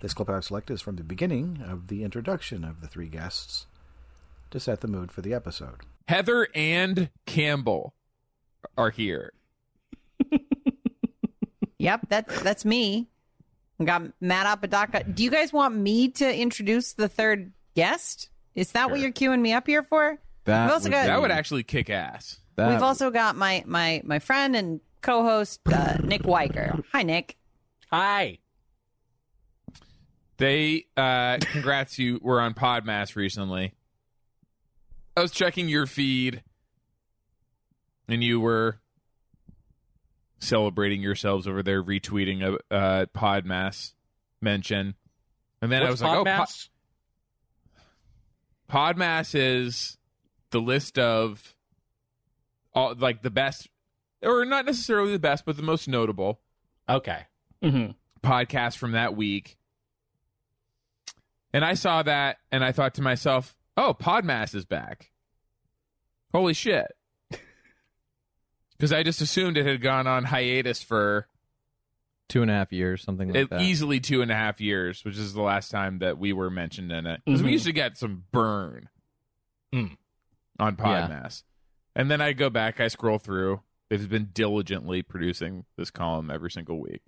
This 0.00 0.14
clip 0.14 0.30
I've 0.30 0.44
selected 0.44 0.74
is 0.74 0.80
from 0.80 0.96
the 0.96 1.02
beginning 1.02 1.60
of 1.66 1.88
the 1.88 2.04
introduction 2.04 2.62
of 2.62 2.80
the 2.80 2.86
three 2.86 3.08
guests 3.08 3.66
to 4.52 4.60
set 4.60 4.80
the 4.80 4.88
mood 4.88 5.10
for 5.10 5.20
the 5.20 5.34
episode. 5.34 5.80
Heather 6.06 6.46
Anne 6.54 7.10
Campbell 7.26 7.94
are 8.76 8.90
here. 8.90 9.32
Yep, 11.80 12.06
that's 12.08 12.42
that's 12.42 12.64
me. 12.64 13.06
We 13.78 13.86
got 13.86 14.02
Matt 14.20 14.46
Apodaca. 14.46 15.04
Do 15.04 15.22
you 15.22 15.30
guys 15.30 15.52
want 15.52 15.74
me 15.76 16.08
to 16.08 16.36
introduce 16.36 16.94
the 16.94 17.08
third 17.08 17.52
guest? 17.76 18.28
Is 18.54 18.72
that 18.72 18.90
what 18.90 18.98
you're 19.00 19.12
queuing 19.12 19.40
me 19.40 19.52
up 19.52 19.66
here 19.66 19.82
for? 19.84 20.18
That 20.44 20.64
We've 20.64 20.72
also 20.72 20.84
would 20.84 20.92
got- 20.92 21.06
That 21.06 21.20
would 21.20 21.30
actually 21.30 21.62
kick 21.62 21.88
ass. 21.90 22.40
That 22.56 22.70
We've 22.70 22.82
also 22.82 23.10
got 23.12 23.36
my 23.36 23.62
my 23.66 24.02
my 24.04 24.18
friend 24.18 24.56
and 24.56 24.80
co-host 25.00 25.60
uh, 25.72 25.98
Nick 26.02 26.24
Wiger. 26.26 26.82
Hi, 26.92 27.04
Nick. 27.04 27.36
Hi. 27.92 28.38
They 30.38 30.86
uh 30.96 31.38
congrats 31.40 31.98
you 32.00 32.18
were 32.20 32.40
on 32.40 32.54
Podmass 32.54 33.14
recently. 33.14 33.74
I 35.16 35.22
was 35.22 35.30
checking 35.30 35.68
your 35.68 35.86
feed 35.86 36.42
and 38.08 38.24
you 38.24 38.40
were 38.40 38.80
celebrating 40.38 41.02
yourselves 41.02 41.46
over 41.46 41.62
there 41.62 41.82
retweeting 41.82 42.42
a 42.42 42.74
uh 42.74 43.06
Podmass 43.06 43.94
mention. 44.40 44.94
And 45.60 45.72
then 45.72 45.82
I 45.82 45.90
was 45.90 46.02
What's 46.02 46.26
like, 46.26 46.40
oh, 46.40 46.44
Po- 48.68 48.94
Podmass 48.94 49.34
is 49.34 49.98
the 50.50 50.60
list 50.60 50.98
of 50.98 51.54
all 52.74 52.94
like 52.96 53.22
the 53.22 53.30
best 53.30 53.68
or 54.22 54.44
not 54.44 54.66
necessarily 54.66 55.12
the 55.12 55.18
best, 55.18 55.44
but 55.44 55.56
the 55.56 55.62
most 55.62 55.88
notable 55.88 56.40
okay. 56.88 57.22
Mm-hmm. 57.62 57.92
podcast 58.26 58.76
from 58.76 58.92
that 58.92 59.16
week. 59.16 59.56
And 61.52 61.64
I 61.64 61.74
saw 61.74 62.02
that 62.02 62.38
and 62.52 62.62
I 62.62 62.72
thought 62.72 62.94
to 62.94 63.02
myself, 63.02 63.56
oh, 63.76 63.94
Podmass 63.98 64.54
is 64.54 64.64
back. 64.64 65.10
Holy 66.32 66.54
shit. 66.54 66.86
Because 68.78 68.92
I 68.92 69.02
just 69.02 69.20
assumed 69.20 69.56
it 69.56 69.66
had 69.66 69.80
gone 69.80 70.06
on 70.06 70.24
hiatus 70.24 70.82
for 70.82 71.26
two 72.28 72.42
and 72.42 72.50
a 72.50 72.54
half 72.54 72.72
years, 72.72 73.02
something 73.02 73.28
like 73.28 73.36
it, 73.36 73.50
that. 73.50 73.60
easily 73.62 73.98
two 74.00 74.22
and 74.22 74.30
a 74.30 74.34
half 74.36 74.60
years, 74.60 75.04
which 75.04 75.16
is 75.16 75.32
the 75.34 75.42
last 75.42 75.70
time 75.70 75.98
that 75.98 76.18
we 76.18 76.32
were 76.32 76.50
mentioned 76.50 76.92
in 76.92 77.06
it. 77.06 77.22
Because 77.24 77.42
we 77.42 77.48
Mhm. 77.50 77.52
used 77.52 77.64
to 77.66 77.72
get 77.72 77.96
some 77.96 78.24
burn 78.32 78.88
Mm. 79.74 79.96
on 80.60 80.76
Yeah. 80.78 80.84
Podmass. 81.08 81.42
And 81.96 82.10
then 82.10 82.20
I 82.20 82.32
go 82.34 82.50
back, 82.50 82.80
I 82.80 82.88
scroll 82.88 83.18
through. 83.18 83.62
They've 83.88 84.08
been 84.08 84.30
diligently 84.32 85.02
producing 85.02 85.64
this 85.76 85.90
column 85.90 86.30
every 86.30 86.50
single 86.50 86.78
week. 86.80 87.02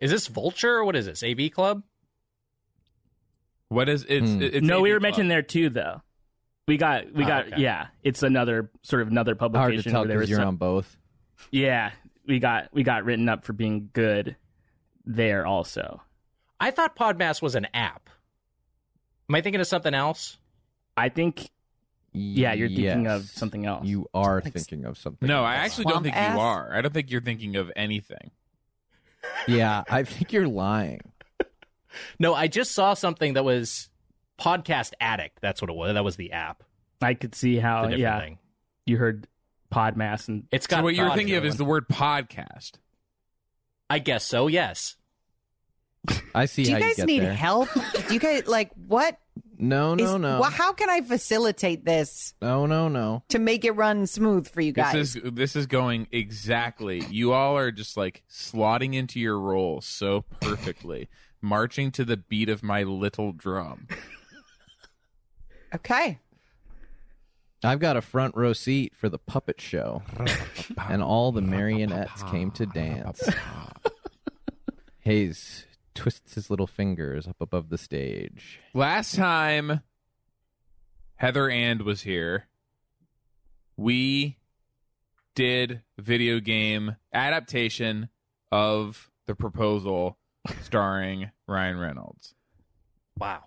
Is 0.00 0.10
this 0.10 0.26
Vulture 0.26 0.76
or 0.78 0.84
what 0.84 0.96
is 0.96 1.04
this? 1.06 1.22
AV 1.22 1.50
Club? 1.50 1.82
What 3.68 3.88
is 3.88 4.04
it's, 4.08 4.28
Hmm. 4.30 4.42
it's 4.42 4.66
no, 4.66 4.80
we 4.80 4.90
were 4.90 4.96
Club. 4.98 5.02
mentioned 5.02 5.30
there 5.30 5.42
too, 5.42 5.68
though. 5.68 6.02
We 6.70 6.76
got, 6.76 7.12
we 7.12 7.24
Oh, 7.24 7.26
got, 7.26 7.46
okay. 7.48 7.60
yeah. 7.60 7.88
It's 8.04 8.22
another 8.22 8.70
sort 8.82 9.02
of 9.02 9.08
another 9.08 9.34
publication. 9.34 9.60
Hard 9.60 9.72
publication 9.72 9.90
to 9.92 9.96
tell 9.96 10.04
because 10.06 10.30
you're 10.30 10.38
some, 10.38 10.48
on 10.48 10.56
both. 10.56 10.96
yeah. 11.50 11.90
We 12.28 12.38
got, 12.38 12.68
we 12.72 12.84
got 12.84 13.04
written 13.04 13.28
up 13.28 13.44
for 13.44 13.52
being 13.52 13.90
good 13.92 14.36
there 15.04 15.44
also. 15.44 16.00
I 16.60 16.70
thought 16.70 16.94
Podmass 16.94 17.42
was 17.42 17.56
an 17.56 17.66
app. 17.74 18.08
Am 19.28 19.34
I 19.34 19.40
thinking 19.40 19.60
of 19.60 19.66
something 19.66 19.94
else? 19.94 20.38
I 20.96 21.08
think, 21.08 21.50
yeah, 22.12 22.52
you're 22.52 22.68
thinking 22.68 23.08
of 23.08 23.24
something 23.24 23.66
else. 23.66 23.84
You 23.84 24.06
are 24.14 24.40
thinking 24.40 24.84
of 24.84 24.96
something. 24.96 25.26
No, 25.26 25.42
I 25.42 25.56
else. 25.56 25.66
actually 25.72 25.84
don't 25.84 25.92
Swamp 25.94 26.04
think 26.04 26.16
ass? 26.16 26.34
you 26.34 26.40
are. 26.40 26.72
I 26.72 26.82
don't 26.82 26.94
think 26.94 27.10
you're 27.10 27.20
thinking 27.20 27.56
of 27.56 27.72
anything. 27.74 28.30
Yeah, 29.48 29.82
I 29.90 30.04
think 30.04 30.32
you're 30.32 30.46
lying. 30.48 31.00
No, 32.20 32.34
I 32.36 32.46
just 32.46 32.70
saw 32.70 32.94
something 32.94 33.34
that 33.34 33.44
was 33.44 33.89
Podcast 34.40 34.92
Addict. 35.00 35.38
That's 35.42 35.60
what 35.60 35.70
it 35.70 35.76
was. 35.76 35.94
That 35.94 36.04
was 36.04 36.16
the 36.16 36.32
app. 36.32 36.62
I 37.02 37.14
could 37.14 37.34
see 37.34 37.56
how, 37.56 37.88
yeah, 37.88 38.20
thing. 38.20 38.38
you 38.86 38.96
heard 38.96 39.26
Podmass 39.72 40.28
and 40.28 40.44
It's 40.50 40.66
got 40.66 40.78
So 40.78 40.82
what 40.84 40.94
you're 40.94 41.14
thinking 41.14 41.36
of 41.36 41.44
is 41.44 41.56
the 41.56 41.64
word 41.64 41.88
podcast. 41.88 42.72
I 43.88 43.98
guess 43.98 44.24
so. 44.24 44.46
Yes. 44.46 44.96
I 46.34 46.46
see 46.46 46.64
Do 46.64 46.72
how 46.72 46.78
you 46.78 46.82
guys 46.84 46.96
get 46.96 47.06
need 47.06 47.20
there. 47.20 47.34
help? 47.34 47.68
Do 48.08 48.14
you 48.14 48.20
guys 48.20 48.46
like 48.46 48.70
what? 48.86 49.18
No, 49.58 49.94
no, 49.94 50.14
is- 50.14 50.20
no, 50.20 50.40
Well, 50.40 50.50
how 50.50 50.72
can 50.72 50.88
I 50.88 51.02
facilitate 51.02 51.84
this 51.84 52.32
no, 52.40 52.64
no, 52.64 52.88
no. 52.88 53.22
to 53.28 53.38
make 53.38 53.66
it 53.66 53.72
run 53.72 54.06
smooth 54.06 54.48
for 54.48 54.62
you 54.62 54.72
guys? 54.72 54.94
This 54.94 55.16
is 55.16 55.32
this 55.32 55.56
is 55.56 55.66
going 55.66 56.06
exactly. 56.10 57.02
You 57.10 57.34
all 57.34 57.58
are 57.58 57.70
just 57.70 57.98
like 57.98 58.22
slotting 58.30 58.94
into 58.94 59.20
your 59.20 59.38
roles 59.38 59.84
so 59.84 60.22
perfectly, 60.40 61.10
marching 61.42 61.90
to 61.92 62.04
the 62.06 62.16
beat 62.16 62.48
of 62.48 62.62
my 62.62 62.84
little 62.84 63.32
drum. 63.32 63.86
Okay. 65.74 66.18
I've 67.62 67.78
got 67.78 67.96
a 67.96 68.02
front 68.02 68.36
row 68.36 68.52
seat 68.52 68.94
for 68.96 69.08
the 69.08 69.18
puppet 69.18 69.60
show, 69.60 70.02
and 70.88 71.02
all 71.02 71.30
the 71.30 71.42
marionettes 71.42 72.22
came 72.24 72.50
to 72.52 72.64
dance. 72.66 73.28
Hayes 75.00 75.66
twists 75.94 76.34
his 76.34 76.48
little 76.48 76.66
fingers 76.66 77.28
up 77.28 77.36
above 77.40 77.68
the 77.68 77.76
stage. 77.76 78.60
Last 78.72 79.14
time 79.14 79.82
Heather 81.16 81.50
Anne 81.50 81.84
was 81.84 82.00
here, 82.02 82.48
we 83.76 84.38
did 85.34 85.82
video 85.98 86.40
game 86.40 86.96
adaptation 87.12 88.08
of 88.50 89.10
the 89.26 89.34
proposal 89.34 90.16
starring 90.62 91.30
Ryan 91.46 91.78
Reynolds. 91.78 92.34
Wow. 93.18 93.42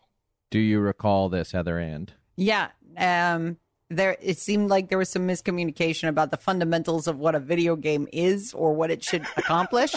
Do 0.54 0.60
you 0.60 0.82
recall 0.82 1.30
this, 1.30 1.52
Heather 1.52 1.80
Anne? 1.80 2.10
Yeah. 2.36 2.68
Um 2.96 3.58
there 3.90 4.16
it 4.22 4.38
seemed 4.38 4.70
like 4.70 4.90
there 4.90 5.00
was 5.00 5.10
some 5.10 5.28
miscommunication 5.28 6.10
about 6.10 6.30
the 6.30 6.38
fundamentals 6.38 7.08
of 7.08 7.18
what 7.18 7.34
a 7.34 7.40
video 7.40 7.76
game 7.76 8.08
is 8.14 8.54
or 8.54 8.72
what 8.76 8.92
it 8.92 9.04
should 9.04 9.24
accomplish. 9.36 9.96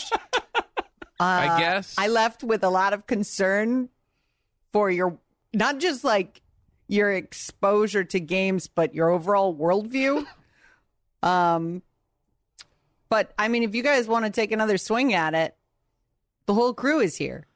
I 1.21 1.47
Uh, 1.49 1.59
guess 1.59 1.95
I 1.99 2.09
left 2.09 2.43
with 2.43 2.65
a 2.65 2.71
lot 2.71 2.95
of 2.95 3.07
concern 3.07 3.91
for 4.73 4.91
your 4.91 5.19
not 5.53 5.79
just 5.79 6.05
like 6.05 6.41
your 6.89 7.13
exposure 7.13 8.05
to 8.05 8.19
games, 8.19 8.67
but 8.67 8.95
your 8.95 9.11
overall 9.11 9.55
worldview. 9.55 10.25
Um, 11.23 11.83
but 13.11 13.33
I 13.39 13.49
mean, 13.49 13.63
if 13.63 13.75
you 13.75 13.83
guys 13.83 14.07
want 14.09 14.25
to 14.25 14.31
take 14.31 14.53
another 14.53 14.79
swing 14.79 15.13
at 15.13 15.35
it, 15.35 15.55
the 16.47 16.55
whole 16.55 16.73
crew 16.73 17.01
is 17.01 17.17
here. 17.17 17.47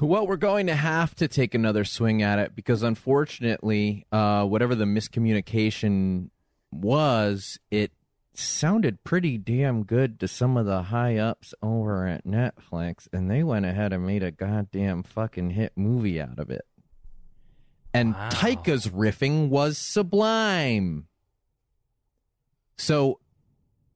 Well, 0.00 0.26
we're 0.26 0.36
going 0.36 0.66
to 0.68 0.74
have 0.74 1.14
to 1.16 1.28
take 1.28 1.54
another 1.54 1.84
swing 1.84 2.22
at 2.22 2.38
it 2.38 2.54
because, 2.56 2.82
unfortunately, 2.82 4.06
uh, 4.12 4.44
whatever 4.44 4.74
the 4.74 4.84
miscommunication 4.84 6.30
was, 6.70 7.58
it 7.70 7.92
sounded 8.34 9.04
pretty 9.04 9.36
damn 9.38 9.82
good 9.84 10.18
to 10.20 10.26
some 10.28 10.56
of 10.56 10.66
the 10.66 10.84
high 10.84 11.18
ups 11.18 11.54
over 11.62 12.06
at 12.06 12.26
Netflix, 12.26 13.06
and 13.12 13.30
they 13.30 13.42
went 13.42 13.66
ahead 13.66 13.92
and 13.92 14.06
made 14.06 14.22
a 14.22 14.30
goddamn 14.30 15.02
fucking 15.02 15.50
hit 15.50 15.72
movie 15.76 16.20
out 16.20 16.38
of 16.38 16.50
it. 16.50 16.66
And 17.94 18.14
Wow. 18.14 18.28
Taika's 18.30 18.86
riffing 18.88 19.48
was 19.50 19.76
sublime. 19.76 21.08
So, 22.78 23.20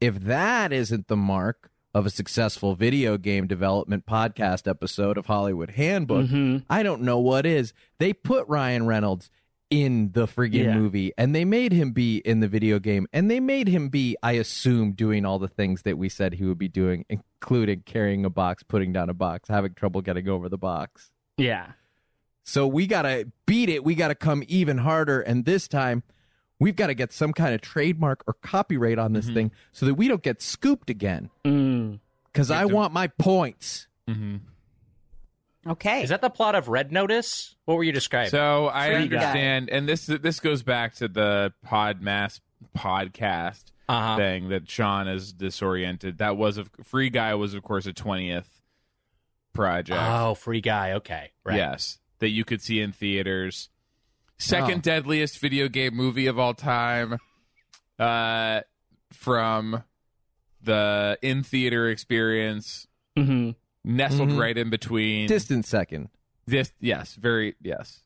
if 0.01 0.21
that 0.21 0.73
isn't 0.73 1.09
the 1.09 1.17
mark 1.17 1.71
of 1.97 2.05
a 2.05 2.11
successful 2.11 2.75
video 2.75 3.17
game 3.17 3.47
development 3.47 4.05
podcast 4.05 4.69
episode 4.69 5.17
of 5.17 5.25
Hollywood 5.25 5.71
Handbook, 5.71 6.27
Mhm. 6.27 6.63
I 6.69 6.83
don't 6.83 7.01
know 7.01 7.19
what 7.19 7.47
is. 7.47 7.73
They 7.99 8.13
put 8.13 8.47
Ryan 8.49 8.85
Reynolds 8.87 9.31
in 9.71 10.13
the 10.13 10.27
friggin' 10.27 10.65
Yeah. 10.67 10.77
movie 10.77 11.13
and 11.17 11.35
they 11.35 11.47
made 11.47 11.73
him 11.73 11.93
be 11.93 12.19
in 12.19 12.41
the 12.41 12.49
video 12.49 12.79
game 12.79 13.07
and 13.15 13.31
they 13.31 13.41
made 13.41 13.67
him 13.69 13.89
be, 13.89 14.15
I 14.23 14.33
assume, 14.33 14.93
doing 14.93 15.25
all 15.25 15.39
the 15.39 15.49
things 15.49 15.83
that 15.83 15.97
we 15.97 16.11
said 16.11 16.35
he 16.35 16.45
would 16.45 16.59
be 16.59 16.69
doing, 16.69 17.07
including 17.09 17.81
carrying 17.87 18.27
a 18.27 18.31
box, 18.31 18.63
putting 18.63 18.93
down 18.93 19.09
a 19.09 19.15
box, 19.15 19.49
having 19.49 19.73
trouble 19.73 20.03
getting 20.03 20.29
over 20.29 20.49
the 20.51 20.59
box. 20.59 21.11
yeah. 21.39 21.69
So 22.45 22.67
we 22.69 22.87
got 22.87 23.03
to 23.03 23.27
beat 23.47 23.69
it. 23.71 23.83
We 23.85 23.95
got 23.97 24.09
to 24.09 24.15
come 24.15 24.45
even 24.47 24.79
harder. 24.79 25.21
And 25.23 25.45
this 25.47 25.67
time, 25.67 26.03
We've 26.59 26.77
got 26.77 26.87
to 26.87 26.95
get 26.95 27.13
some 27.13 27.33
kind 27.33 27.55
of 27.55 27.61
trademark 27.61 28.25
or 28.27 28.35
copyright 28.43 28.99
on 28.99 29.13
this 29.13 29.29
thing 29.29 29.53
so 29.73 29.85
that 29.87 29.95
we 29.95 30.09
don't 30.09 30.23
get 30.23 30.41
scooped 30.41 30.89
again. 30.89 31.29
Mm. 31.45 32.01
Because 32.33 32.51
I 32.51 32.65
want 32.65 32.93
my 32.95 33.09
points. 33.09 33.87
Okay. 35.69 36.03
Is 36.03 36.11
that 36.11 36.21
the 36.23 36.31
plot 36.31 36.55
of 36.55 36.69
Red 36.69 36.93
Notice? 36.93 37.57
What 37.65 37.77
were 37.77 37.85
you 37.85 37.93
describing? 37.93 38.31
So 38.31 38.69
I 38.73 38.87
Free 38.95 39.09
Guy. 39.09 39.17
understand, 39.17 39.69
and 39.71 39.89
this 39.89 40.07
this 40.07 40.39
goes 40.41 40.63
back 40.63 40.95
to 40.97 41.09
the 41.09 41.53
Podmass 41.67 42.41
podcast 42.77 43.65
Uh-huh. 43.89 44.17
thing 44.17 44.49
that 44.51 44.71
Sean 44.71 45.09
is 45.09 45.33
disoriented. 45.33 46.19
That 46.19 46.37
was 46.37 46.57
a 46.59 46.65
Free 46.85 47.11
Guy 47.11 47.35
was 47.35 47.55
of 47.55 47.63
course 47.65 47.87
a 47.87 47.93
twentieth 47.93 48.63
project. 49.53 49.99
oh, 50.01 50.35
Free 50.35 50.61
Guy. 50.61 50.93
Okay, 50.93 51.33
right. 51.45 51.57
Yes, 51.57 51.99
that 52.21 52.29
you 52.31 52.45
could 52.45 52.63
see 52.63 52.81
in 52.81 52.93
theaters. 52.93 53.69
Second 54.39 54.79
Oh. 54.79 54.83
deadliest 54.83 55.39
video 55.39 55.69
game 55.69 55.95
movie 55.95 56.27
of 56.27 56.39
all 56.39 56.55
time. 56.55 57.19
Uh, 57.99 58.61
from 59.13 59.83
the 60.63 61.19
in 61.23 61.43
theater 61.43 61.89
experience, 61.89 62.87
hmm 63.17 63.51
nestled 63.85 64.31
Mhm. 64.31 64.39
right 64.39 64.59
in 64.59 64.69
between. 64.69 65.29
Distant 65.29 65.65
second. 65.65 66.09
this, 66.47 66.73
yes, 66.81 67.15
very 67.15 67.55
yes. 67.63 68.03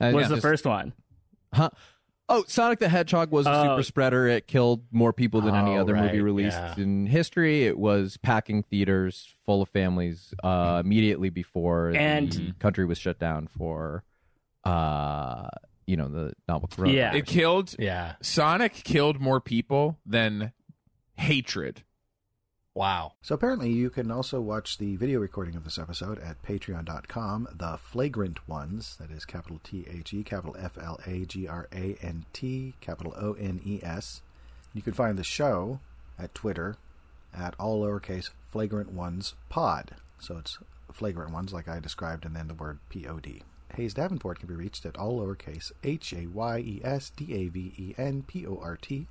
Uh, 0.00 0.10
What 0.10 0.14
was 0.14 0.22
yeah, 0.24 0.28
the 0.28 0.34
just- 0.36 0.42
first 0.42 0.66
one? 0.66 0.92
Huh? 1.52 1.70
Oh, 2.28 2.44
Sonic 2.46 2.78
the 2.78 2.88
Hedgehog 2.90 3.30
was 3.30 3.46
a 3.46 3.50
Oh. 3.50 3.62
super 3.62 3.82
spreader. 3.82 4.26
It 4.28 4.46
killed 4.46 4.84
more 4.92 5.12
people 5.14 5.40
than 5.40 5.54
any 5.54 5.76
Oh, 5.76 5.80
other 5.80 5.96
movie 5.96 6.20
released 6.20 6.58
yeah. 6.58 6.74
in 6.78 7.06
history. 7.06 7.64
It 7.64 7.78
was 7.78 8.18
packing 8.18 8.62
theaters 8.64 9.34
full 9.46 9.62
of 9.62 9.68
families 9.70 10.34
uh, 10.44 10.82
immediately 10.84 11.30
before 11.30 11.92
And- 11.96 12.30
the 12.30 12.52
country 12.58 12.84
was 12.84 12.98
shut 12.98 13.18
down 13.18 13.46
for, 13.46 14.04
uh, 14.68 15.48
you 15.86 15.96
know, 15.96 16.08
the 16.08 16.32
novel 16.46 16.68
coronavirus. 16.68 16.92
Yeah. 16.94 17.14
It 17.14 17.26
killed 17.26 17.74
Yeah. 17.78 18.14
Sonic 18.20 18.74
killed 18.74 19.20
more 19.20 19.40
people 19.40 19.98
than 20.04 20.52
hatred. 21.16 21.82
Wow. 22.74 23.14
So 23.22 23.34
apparently, 23.34 23.72
you 23.72 23.90
can 23.90 24.10
also 24.10 24.40
watch 24.40 24.78
the 24.78 24.94
video 24.96 25.18
recording 25.18 25.56
of 25.56 25.64
this 25.64 25.78
episode 25.78 26.18
at 26.20 26.42
patreon.com. 26.42 27.48
The 27.52 27.76
Flagrant 27.76 28.46
Ones, 28.48 28.96
that 29.00 29.10
is 29.10 29.24
capital 29.24 29.58
T 29.64 29.84
H 29.90 30.12
E, 30.12 30.22
capital 30.22 30.54
F 30.58 30.78
L 30.80 31.00
A 31.06 31.24
G 31.24 31.48
R 31.48 31.66
A 31.72 31.96
N 32.00 32.24
T, 32.32 32.74
capital 32.80 33.14
O 33.16 33.32
N 33.32 33.60
E 33.64 33.80
S. 33.82 34.22
You 34.74 34.82
can 34.82 34.92
find 34.92 35.18
the 35.18 35.24
show 35.24 35.80
at 36.18 36.34
Twitter 36.36 36.76
at 37.36 37.54
all 37.58 37.82
lowercase 37.82 38.30
Flagrant 38.48 38.92
Ones 38.92 39.34
Pod. 39.48 39.96
So 40.20 40.36
it's 40.36 40.58
Flagrant 40.92 41.32
Ones, 41.32 41.52
like 41.52 41.66
I 41.66 41.80
described, 41.80 42.24
and 42.24 42.36
then 42.36 42.46
the 42.46 42.54
word 42.54 42.78
P 42.90 43.08
O 43.08 43.18
D. 43.18 43.42
Hayes 43.74 43.94
Davenport 43.94 44.40
can 44.40 44.48
be 44.48 44.54
reached 44.54 44.86
at 44.86 44.96
all 44.96 45.20
lowercase 45.20 45.72
H 45.84 46.12
A 46.12 46.26
Y 46.26 46.58
E 46.58 46.80
S 46.82 47.10
D 47.10 47.34
A 47.34 47.48
V 47.48 47.72
E 47.76 47.94
N 47.96 48.22
P 48.26 48.46
O 48.46 48.58
R 48.62 48.76
T. 48.76 49.06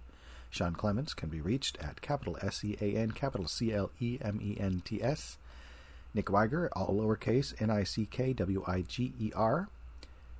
Sean 0.50 0.74
Clements 0.74 1.14
can 1.14 1.30
be 1.30 1.42
reached 1.42 1.78
at 1.80 2.02
capital 2.02 2.38
S 2.42 2.64
E 2.64 2.78
A 2.82 2.96
N, 2.96 3.12
capital 3.12 3.48
C 3.48 3.74
L 3.74 3.92
E 4.00 4.18
M 4.22 4.40
E 4.42 4.58
N 4.60 4.82
T 4.84 5.02
S. 5.02 5.38
Nick 6.14 6.32
Wiger, 6.32 6.70
all 6.74 6.96
lowercase 6.96 7.54
N 7.62 7.70
I 7.70 7.84
C 7.84 8.06
K 8.06 8.34
W 8.34 8.64
I 8.68 8.82
G 8.82 9.14
E 9.20 9.32
R. 9.36 9.70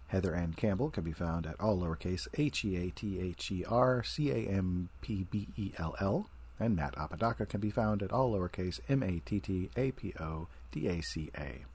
Heather 0.08 0.34
Anne 0.34 0.54
Campbell 0.54 0.90
can 0.90 1.04
be 1.04 1.12
found 1.12 1.46
at 1.46 1.60
all 1.60 1.78
lowercase 1.78 2.28
H 2.34 2.64
E 2.66 2.78
A 2.78 2.90
T 2.90 3.20
H 3.20 3.52
E 3.52 3.66
R 3.66 4.04
C 4.04 4.32
A 4.32 4.50
M 4.50 4.90
P 5.02 5.28
B 5.30 5.48
E 5.58 5.74
L 5.78 5.96
L. 6.00 6.30
And 6.60 6.76
Matt 6.76 6.98
Apodaca 6.98 7.46
can 7.46 7.60
be 7.60 7.70
found 7.70 8.02
at 8.02 8.12
all 8.12 8.34
lowercase 8.34 8.80
M 8.90 9.04
A 9.04 9.20
T 9.26 9.40
T 9.40 9.70
A 9.76 9.92
P 9.92 10.14
O 10.20 10.48
D 10.72 10.88
A 10.88 11.02
C 11.02 11.30
A. 11.38 11.66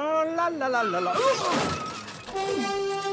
Oh, 0.00 0.24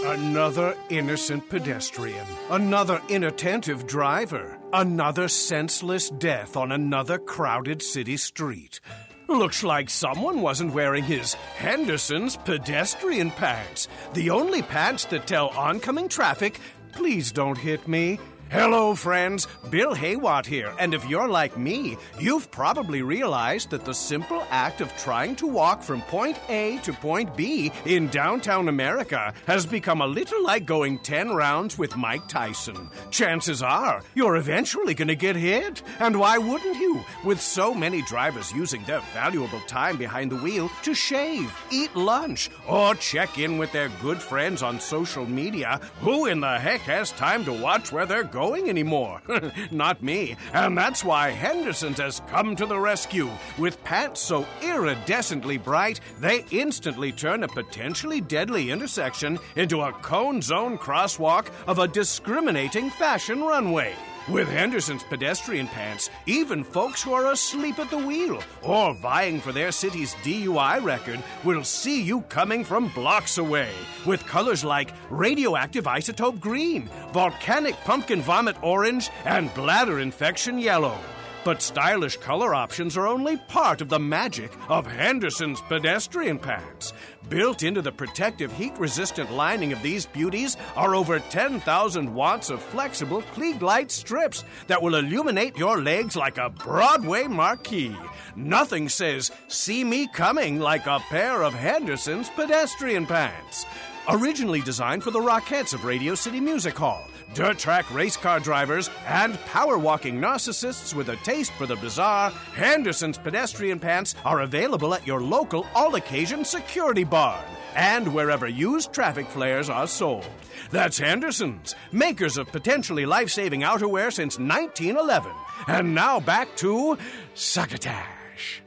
another 0.05 0.77
innocent 0.89 1.49
pedestrian. 1.49 2.27
Another 2.51 3.01
inattentive 3.09 3.87
driver. 3.87 4.59
Another 4.71 5.27
senseless 5.27 6.11
death 6.11 6.55
on 6.55 6.71
another 6.71 7.17
crowded 7.17 7.81
city 7.81 8.17
street. 8.17 8.81
Looks 9.27 9.63
like 9.63 9.89
someone 9.89 10.41
wasn't 10.41 10.75
wearing 10.75 11.03
his 11.03 11.33
Henderson's 11.33 12.37
pedestrian 12.37 13.31
pants. 13.31 13.87
The 14.13 14.29
only 14.29 14.61
pants 14.61 15.05
that 15.05 15.25
tell 15.25 15.47
oncoming 15.49 16.07
traffic, 16.07 16.59
please 16.91 17.31
don't 17.31 17.57
hit 17.57 17.87
me. 17.87 18.19
Hello, 18.51 18.93
friends. 18.93 19.47
Bill 19.71 19.95
Haywatt 19.95 20.45
here. 20.45 20.71
And 20.77 20.93
if 20.93 21.03
you're 21.09 21.27
like 21.27 21.57
me, 21.57 21.97
you've 22.19 22.51
probably 22.51 23.01
realized 23.01 23.71
that 23.71 23.85
the 23.85 23.93
simple 23.93 24.45
act 24.51 24.81
of 24.81 24.95
trying 24.97 25.35
to 25.37 25.47
walk 25.47 25.81
from 25.81 26.03
point 26.03 26.39
A 26.47 26.77
to 26.83 26.93
point 26.93 27.35
B 27.35 27.71
in 27.85 28.07
downtown 28.09 28.69
America 28.69 29.33
has 29.47 29.65
become 29.65 29.99
a 29.99 30.07
little 30.07 30.43
like 30.43 30.67
going 30.67 30.99
10 30.99 31.31
rounds 31.31 31.79
with 31.79 31.97
Mike 31.97 32.27
Tyson. 32.27 32.87
Chances 33.09 33.63
are 33.63 34.03
you're 34.13 34.35
eventually 34.35 34.93
going 34.93 35.07
to 35.07 35.15
get 35.15 35.35
hit. 35.35 35.81
And 35.99 36.19
why 36.19 36.37
wouldn't 36.37 36.77
you? 36.77 37.03
With 37.23 37.41
so 37.41 37.73
many 37.73 38.03
drivers 38.03 38.53
using 38.53 38.83
their 38.83 39.01
valuable 39.15 39.61
time 39.61 39.97
behind 39.97 40.31
the 40.31 40.37
wheel 40.37 40.69
to 40.83 40.93
shave, 40.93 41.51
eat 41.71 41.95
lunch, 41.95 42.51
or 42.67 42.93
check 42.93 43.39
in 43.39 43.57
with 43.57 43.71
their 43.71 43.89
good 44.03 44.21
friends 44.21 44.61
on 44.61 44.79
social 44.79 45.25
media, 45.25 45.81
who 46.01 46.27
in 46.27 46.41
the 46.41 46.59
heck 46.59 46.81
has 46.81 47.11
time 47.11 47.43
to 47.45 47.51
watch 47.51 47.91
where 47.91 48.05
they're 48.05 48.34
going 48.35 48.67
anymore? 48.67 49.21
Not 49.71 50.03
me. 50.03 50.35
And 50.51 50.77
that's 50.77 51.05
why 51.05 51.29
Henderson's 51.29 51.99
has 51.99 52.21
come 52.27 52.53
to 52.57 52.65
the 52.65 52.77
rescue. 52.77 53.29
With 53.57 53.81
pants 53.85 54.19
so 54.19 54.45
iridescently 54.59 55.63
bright, 55.63 56.01
they 56.19 56.43
instantly 56.51 57.13
turn 57.13 57.43
a 57.43 57.47
potentially 57.47 58.19
deadly 58.19 58.71
intersection 58.71 59.39
into 59.55 59.83
a 59.83 59.93
cone 59.93 60.41
zone 60.41 60.77
crosswalk 60.77 61.47
of 61.65 61.79
a 61.79 61.87
discriminating 61.87 62.89
fashion 62.89 63.41
runway. 63.41 63.95
With 64.27 64.49
Henderson's 64.49 65.03
pedestrian 65.03 65.67
pants, 65.67 66.09
even 66.25 66.63
folks 66.63 67.03
who 67.03 67.13
are 67.13 67.31
asleep 67.31 67.77
at 67.77 67.91
the 67.91 67.97
wheel 67.99 68.41
or 68.63 68.95
vying 68.95 69.39
for 69.39 69.51
their 69.51 69.71
city's 69.71 70.15
DUI 70.23 70.83
record 70.83 71.21
will 71.43 71.63
see 71.63 72.01
you 72.01 72.21
coming 72.21 72.63
from 72.63 72.87
blocks 72.87 73.37
away. 73.37 73.69
With 74.03 74.25
colors 74.25 74.63
like 74.63 74.93
radioactive 75.11 75.83
isotope 75.83 76.39
green, 76.39 76.89
volcanic 77.13 77.75
pumpkin 77.85 78.19
vomit 78.19 78.55
orange, 78.63 79.11
and 79.25 79.53
bladder 79.53 79.99
infection 79.99 80.57
yellow. 80.57 80.97
But 81.45 81.61
stylish 81.61 82.17
color 82.17 82.55
options 82.55 82.97
are 82.97 83.05
only 83.05 83.37
part 83.37 83.79
of 83.79 83.87
the 83.87 83.99
magic 83.99 84.51
of 84.67 84.87
Henderson's 84.87 85.61
pedestrian 85.61 86.39
pants. 86.39 86.91
Built 87.29 87.61
into 87.61 87.83
the 87.83 87.91
protective 87.91 88.51
heat 88.51 88.75
resistant 88.79 89.31
lining 89.31 89.71
of 89.71 89.83
these 89.83 90.07
beauties 90.07 90.57
are 90.75 90.95
over 90.95 91.19
10,000 91.19 92.13
watts 92.15 92.49
of 92.49 92.63
flexible 92.63 93.21
Klieg 93.35 93.61
light 93.61 93.91
strips 93.91 94.43
that 94.65 94.81
will 94.81 94.95
illuminate 94.95 95.55
your 95.55 95.79
legs 95.79 96.15
like 96.15 96.39
a 96.39 96.49
Broadway 96.49 97.27
marquee. 97.27 97.95
Nothing 98.35 98.89
says, 98.89 99.31
see 99.47 99.83
me 99.83 100.07
coming 100.07 100.59
like 100.59 100.87
a 100.87 100.99
pair 101.09 101.43
of 101.43 101.53
Henderson's 101.53 102.27
pedestrian 102.29 103.05
pants. 103.05 103.67
Originally 104.09 104.61
designed 104.61 105.03
for 105.03 105.11
the 105.11 105.19
Rockettes 105.19 105.75
of 105.75 105.85
Radio 105.85 106.15
City 106.15 106.39
Music 106.39 106.75
Hall, 106.75 107.07
dirt 107.33 107.57
track 107.57 107.91
race 107.93 108.15
car 108.17 108.39
drivers, 108.39 108.89
and 109.07 109.39
power 109.45 109.77
walking 109.77 110.19
narcissists 110.19 110.93
with 110.93 111.09
a 111.09 111.15
taste 111.17 111.51
for 111.53 111.65
the 111.65 111.75
bizarre, 111.77 112.29
Henderson's 112.53 113.17
pedestrian 113.17 113.79
pants 113.79 114.15
are 114.23 114.41
available 114.41 114.93
at 114.93 115.07
your 115.07 115.21
local 115.21 115.65
all 115.73 115.95
occasion 115.95 116.45
security 116.45 117.03
barn 117.03 117.43
and 117.75 118.13
wherever 118.13 118.47
used 118.47 118.93
traffic 118.93 119.27
flares 119.27 119.69
are 119.69 119.87
sold. 119.87 120.25
That's 120.71 120.97
Henderson's, 120.97 121.75
makers 121.91 122.37
of 122.37 122.47
potentially 122.47 123.05
life 123.05 123.29
saving 123.29 123.61
outerwear 123.61 124.11
since 124.11 124.39
1911. 124.39 125.31
And 125.67 125.93
now 125.93 126.19
back 126.19 126.55
to 126.57 126.97
Succotash. 127.33 128.61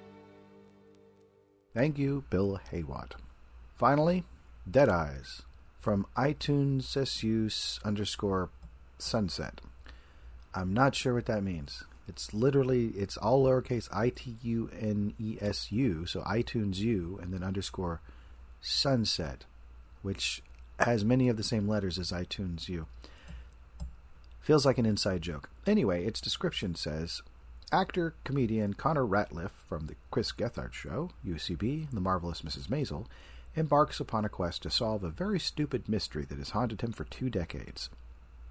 Thank 1.74 1.98
you, 1.98 2.24
Bill 2.30 2.60
Haywatt. 2.72 3.12
Finally, 3.76 4.24
Dead 4.70 4.88
Eyes 4.88 5.42
from 5.78 6.06
iTunes 6.16 6.96
SU 6.96 7.48
underscore 7.84 8.50
sunset. 8.98 9.60
I'm 10.54 10.74
not 10.74 10.94
sure 10.94 11.14
what 11.14 11.26
that 11.26 11.42
means. 11.42 11.84
It's 12.08 12.32
literally 12.34 12.88
it's 12.88 13.16
all 13.16 13.44
lowercase 13.44 13.88
I 13.92 14.08
T 14.08 14.36
U 14.42 14.70
N 14.78 15.14
E 15.20 15.36
S 15.40 15.70
U, 15.70 16.06
so 16.06 16.22
iTunes 16.22 16.78
U 16.78 17.18
and 17.22 17.32
then 17.32 17.42
underscore 17.42 18.00
sunset, 18.60 19.44
which 20.02 20.42
has 20.80 21.04
many 21.04 21.28
of 21.28 21.36
the 21.36 21.42
same 21.42 21.68
letters 21.68 21.98
as 21.98 22.10
iTunes 22.10 22.68
U. 22.68 22.86
Feels 24.40 24.64
like 24.64 24.78
an 24.78 24.86
inside 24.86 25.20
joke. 25.20 25.50
Anyway, 25.66 26.04
its 26.04 26.20
description 26.20 26.74
says 26.74 27.20
actor 27.70 28.14
comedian 28.24 28.72
Connor 28.72 29.04
Ratliff 29.04 29.50
from 29.68 29.86
the 29.86 29.94
Chris 30.10 30.32
Gethard 30.32 30.72
Show, 30.72 31.10
UCB, 31.26 31.90
The 31.92 32.00
Marvelous 32.00 32.40
Mrs. 32.40 32.68
Maisel, 32.68 33.06
embarks 33.58 34.00
upon 34.00 34.24
a 34.24 34.28
quest 34.28 34.62
to 34.62 34.70
solve 34.70 35.04
a 35.04 35.10
very 35.10 35.38
stupid 35.38 35.88
mystery 35.88 36.24
that 36.24 36.38
has 36.38 36.50
haunted 36.50 36.80
him 36.80 36.92
for 36.92 37.04
two 37.04 37.28
decades. 37.28 37.90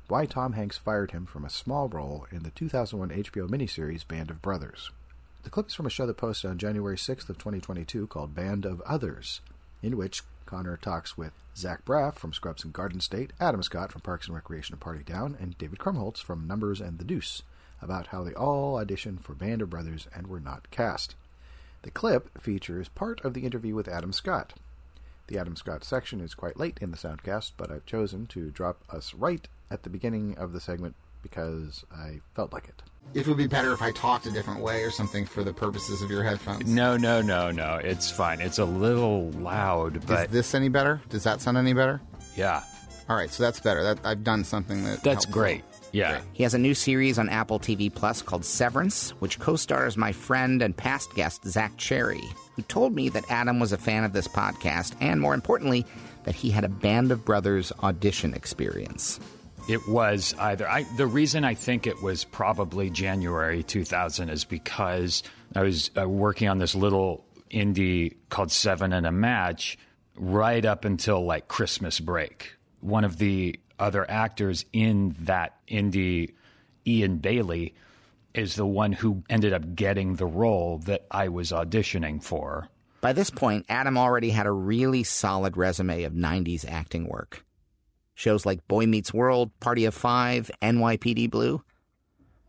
Why 0.07 0.25
Tom 0.25 0.53
Hanks 0.53 0.77
fired 0.77 1.11
him 1.11 1.25
from 1.25 1.43
a 1.43 1.49
small 1.49 1.89
role 1.89 2.27
in 2.31 2.43
the 2.43 2.51
2001 2.51 3.09
HBO 3.23 3.49
miniseries 3.49 4.07
Band 4.07 4.29
of 4.29 4.41
Brothers. 4.41 4.91
The 5.43 5.49
clip 5.49 5.67
is 5.67 5.73
from 5.73 5.85
a 5.85 5.89
show 5.89 6.05
that 6.05 6.17
posted 6.17 6.49
on 6.49 6.57
January 6.57 6.97
6th 6.97 7.29
of 7.29 7.37
2022 7.37 8.07
called 8.07 8.35
Band 8.35 8.65
of 8.65 8.81
Others, 8.81 9.41
in 9.81 9.97
which 9.97 10.23
Connor 10.45 10.77
talks 10.77 11.17
with 11.17 11.33
Zach 11.55 11.83
Braff 11.85 12.15
from 12.15 12.33
Scrubs 12.33 12.63
and 12.63 12.73
Garden 12.73 12.99
State, 12.99 13.33
Adam 13.39 13.63
Scott 13.63 13.91
from 13.91 14.01
Parks 14.01 14.27
and 14.27 14.35
Recreation 14.35 14.73
and 14.73 14.81
Party 14.81 15.03
Down, 15.03 15.37
and 15.39 15.57
David 15.57 15.79
Krumholtz 15.79 16.21
from 16.21 16.47
Numbers 16.47 16.81
and 16.81 16.99
the 16.99 17.05
Deuce 17.05 17.43
about 17.81 18.07
how 18.07 18.23
they 18.23 18.33
all 18.33 18.75
auditioned 18.75 19.21
for 19.21 19.33
Band 19.33 19.61
of 19.61 19.69
Brothers 19.69 20.07
and 20.13 20.27
were 20.27 20.39
not 20.39 20.71
cast. 20.71 21.15
The 21.83 21.91
clip 21.91 22.41
features 22.41 22.89
part 22.89 23.23
of 23.23 23.33
the 23.33 23.45
interview 23.45 23.75
with 23.75 23.87
Adam 23.87 24.11
Scott. 24.11 24.53
The 25.27 25.37
Adam 25.37 25.55
Scott 25.55 25.83
section 25.83 26.21
is 26.21 26.33
quite 26.33 26.57
late 26.57 26.77
in 26.81 26.91
the 26.91 26.97
soundcast, 26.97 27.51
but 27.57 27.69
I've 27.71 27.85
chosen 27.85 28.27
to 28.27 28.49
drop 28.49 28.81
us 28.89 29.13
right 29.13 29.47
at 29.69 29.83
the 29.83 29.89
beginning 29.89 30.37
of 30.37 30.53
the 30.53 30.61
segment 30.61 30.95
because 31.21 31.83
I 31.93 32.21
felt 32.35 32.53
like 32.53 32.69
it. 32.69 32.81
It 33.13 33.27
would 33.27 33.37
be 33.37 33.47
better 33.47 33.73
if 33.73 33.81
I 33.81 33.91
talked 33.91 34.25
a 34.25 34.31
different 34.31 34.61
way 34.61 34.83
or 34.83 34.91
something 34.91 35.25
for 35.25 35.43
the 35.43 35.53
purposes 35.53 36.01
of 36.01 36.09
your 36.09 36.23
headphones. 36.23 36.65
No, 36.69 36.95
no, 36.97 37.21
no, 37.21 37.51
no. 37.51 37.75
It's 37.75 38.09
fine. 38.09 38.39
It's 38.41 38.59
a 38.59 38.65
little 38.65 39.31
loud, 39.31 40.05
but 40.07 40.27
Is 40.27 40.31
this 40.31 40.55
any 40.55 40.69
better? 40.69 41.01
Does 41.09 41.23
that 41.23 41.41
sound 41.41 41.57
any 41.57 41.73
better? 41.73 42.01
yeah, 42.35 42.63
All 43.09 43.15
right, 43.15 43.29
so 43.31 43.43
that's 43.43 43.59
better. 43.59 43.81
That 43.83 43.99
I've 44.05 44.23
done 44.23 44.43
something 44.43 44.83
that 44.85 45.03
that's 45.03 45.25
helps. 45.25 45.33
great. 45.33 45.63
Yeah. 45.91 46.21
He 46.33 46.43
has 46.43 46.53
a 46.53 46.59
new 46.59 46.73
series 46.73 47.17
on 47.17 47.29
Apple 47.29 47.59
TV 47.59 47.93
Plus 47.93 48.21
called 48.21 48.45
Severance, 48.45 49.11
which 49.19 49.39
co 49.39 49.55
stars 49.55 49.97
my 49.97 50.11
friend 50.11 50.61
and 50.61 50.75
past 50.75 51.13
guest, 51.15 51.43
Zach 51.45 51.75
Cherry, 51.77 52.23
who 52.55 52.61
told 52.63 52.93
me 52.93 53.09
that 53.09 53.23
Adam 53.29 53.59
was 53.59 53.71
a 53.71 53.77
fan 53.77 54.03
of 54.03 54.13
this 54.13 54.27
podcast 54.27 54.93
and, 54.99 55.21
more 55.21 55.33
importantly, 55.33 55.85
that 56.23 56.35
he 56.35 56.49
had 56.49 56.63
a 56.63 56.69
Band 56.69 57.11
of 57.11 57.23
Brothers 57.23 57.71
audition 57.83 58.33
experience. 58.33 59.19
It 59.67 59.85
was 59.87 60.33
either. 60.39 60.67
I, 60.67 60.83
the 60.95 61.07
reason 61.07 61.43
I 61.43 61.53
think 61.53 61.87
it 61.87 62.01
was 62.01 62.23
probably 62.23 62.89
January 62.89 63.63
2000 63.63 64.29
is 64.29 64.45
because 64.45 65.23
I 65.55 65.61
was 65.61 65.91
uh, 65.99 66.07
working 66.07 66.47
on 66.47 66.57
this 66.57 66.73
little 66.73 67.25
indie 67.51 68.15
called 68.29 68.51
Seven 68.51 68.93
and 68.93 69.05
a 69.05 69.11
Match 69.11 69.77
right 70.15 70.63
up 70.63 70.85
until 70.85 71.25
like 71.25 71.47
Christmas 71.47 71.99
break. 71.99 72.55
One 72.79 73.03
of 73.03 73.17
the 73.17 73.59
other 73.79 74.09
actors 74.09 74.65
in 74.73 75.15
that 75.21 75.57
indie, 75.67 76.33
Eion 76.85 77.21
Bailey, 77.21 77.75
is 78.33 78.55
the 78.55 78.65
one 78.65 78.91
who 78.91 79.23
ended 79.29 79.53
up 79.53 79.75
getting 79.75 80.15
the 80.15 80.25
role 80.25 80.79
that 80.85 81.05
I 81.09 81.29
was 81.29 81.51
auditioning 81.51 82.23
for. 82.23 82.69
By 83.01 83.13
this 83.13 83.29
point, 83.29 83.65
Adam 83.69 83.97
already 83.97 84.29
had 84.29 84.45
a 84.45 84.51
really 84.51 85.03
solid 85.03 85.57
resume 85.57 86.03
of 86.03 86.13
90s 86.13 86.69
acting 86.69 87.07
work. 87.07 87.43
Shows 88.15 88.45
like 88.45 88.67
Boy 88.67 88.87
Meets 88.87 89.13
World, 89.13 89.51
Party 89.59 89.85
of 89.85 89.93
Five, 89.93 90.49
NYPD 90.61 91.29
Blue. 91.29 91.63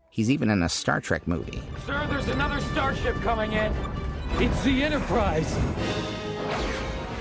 He's 0.09 0.31
even 0.31 0.49
in 0.49 0.63
a 0.63 0.69
Star 0.69 0.99
Trek 0.99 1.27
movie. 1.27 1.61
Sir, 1.85 2.07
there's 2.09 2.27
another 2.27 2.59
starship 2.61 3.15
coming 3.21 3.53
in. 3.53 3.73
It's 4.37 4.63
the 4.63 4.83
Enterprise. 4.83 5.55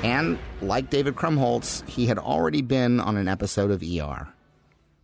And, 0.04 0.38
like 0.62 0.90
David 0.90 1.16
Krumholtz, 1.16 1.86
he 1.88 2.06
had 2.06 2.18
already 2.18 2.62
been 2.62 3.00
on 3.00 3.16
an 3.16 3.28
episode 3.28 3.70
of 3.70 3.82
ER. 3.82 4.28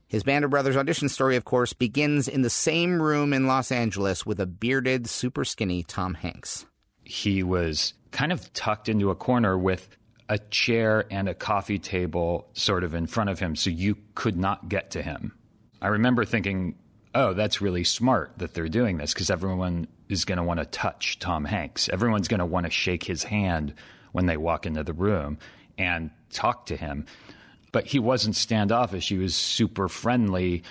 His 0.07 0.23
Band 0.23 0.45
of 0.45 0.51
Brothers 0.53 0.77
audition 0.77 1.09
story, 1.09 1.35
of 1.37 1.45
course, 1.45 1.73
begins 1.73 2.29
in 2.29 2.43
the 2.43 2.51
same 2.51 3.03
room 3.03 3.33
in 3.33 3.47
Los 3.49 3.73
Angeles 3.73 4.25
with 4.25 4.39
a 4.39 4.47
bearded, 4.47 5.09
super 5.09 5.45
skinny 5.45 5.83
Tom 5.83 6.15
Hanks. 6.15 6.67
he 7.05 7.43
was 7.43 7.95
kind 8.13 8.33
of 8.33 8.53
tucked 8.53 8.89
into 8.89 9.11
a 9.11 9.15
corner 9.15 9.59
with 9.59 9.89
a 10.29 10.39
chair 10.39 11.05
and 11.11 11.29
a 11.29 11.35
coffee 11.35 11.79
table 11.79 12.49
sort 12.55 12.83
of 12.85 12.95
in 12.95 13.07
front 13.07 13.29
of 13.31 13.39
him, 13.39 13.57
so 13.57 13.71
you 13.71 13.97
could 14.15 14.37
not 14.37 14.69
get 14.69 14.93
to 14.93 15.03
him. 15.03 15.35
I 15.83 15.89
remember 15.89 16.25
thinking, 16.25 16.77
oh, 17.15 17.35
that's 17.35 17.61
really 17.61 17.85
smart 17.85 18.33
that 18.39 18.55
they're 18.55 18.69
doing 18.69 18.97
this 18.97 19.13
because 19.13 19.31
everyone 19.31 19.87
is 20.09 20.25
going 20.25 20.39
to 20.39 20.45
want 20.45 20.61
to 20.61 20.67
touch 20.67 21.19
Tom 21.19 21.45
Hanks. 21.45 21.89
Everyone's 21.89 22.29
going 22.29 22.39
to 22.39 22.47
want 22.47 22.65
to 22.65 22.71
shake 22.71 23.05
his 23.05 23.25
hand 23.25 23.75
when 24.15 24.27
they 24.27 24.37
walk 24.37 24.65
into 24.65 24.85
the 24.85 24.93
room 24.93 25.37
and 25.77 26.09
talk 26.31 26.67
to 26.67 26.77
him. 26.77 27.05
But 27.73 27.85
he 27.87 27.99
wasn't 27.99 28.37
standoffish, 28.37 29.09
he 29.09 29.19
was 29.19 29.35
super 29.35 29.89
friendly 29.89 30.63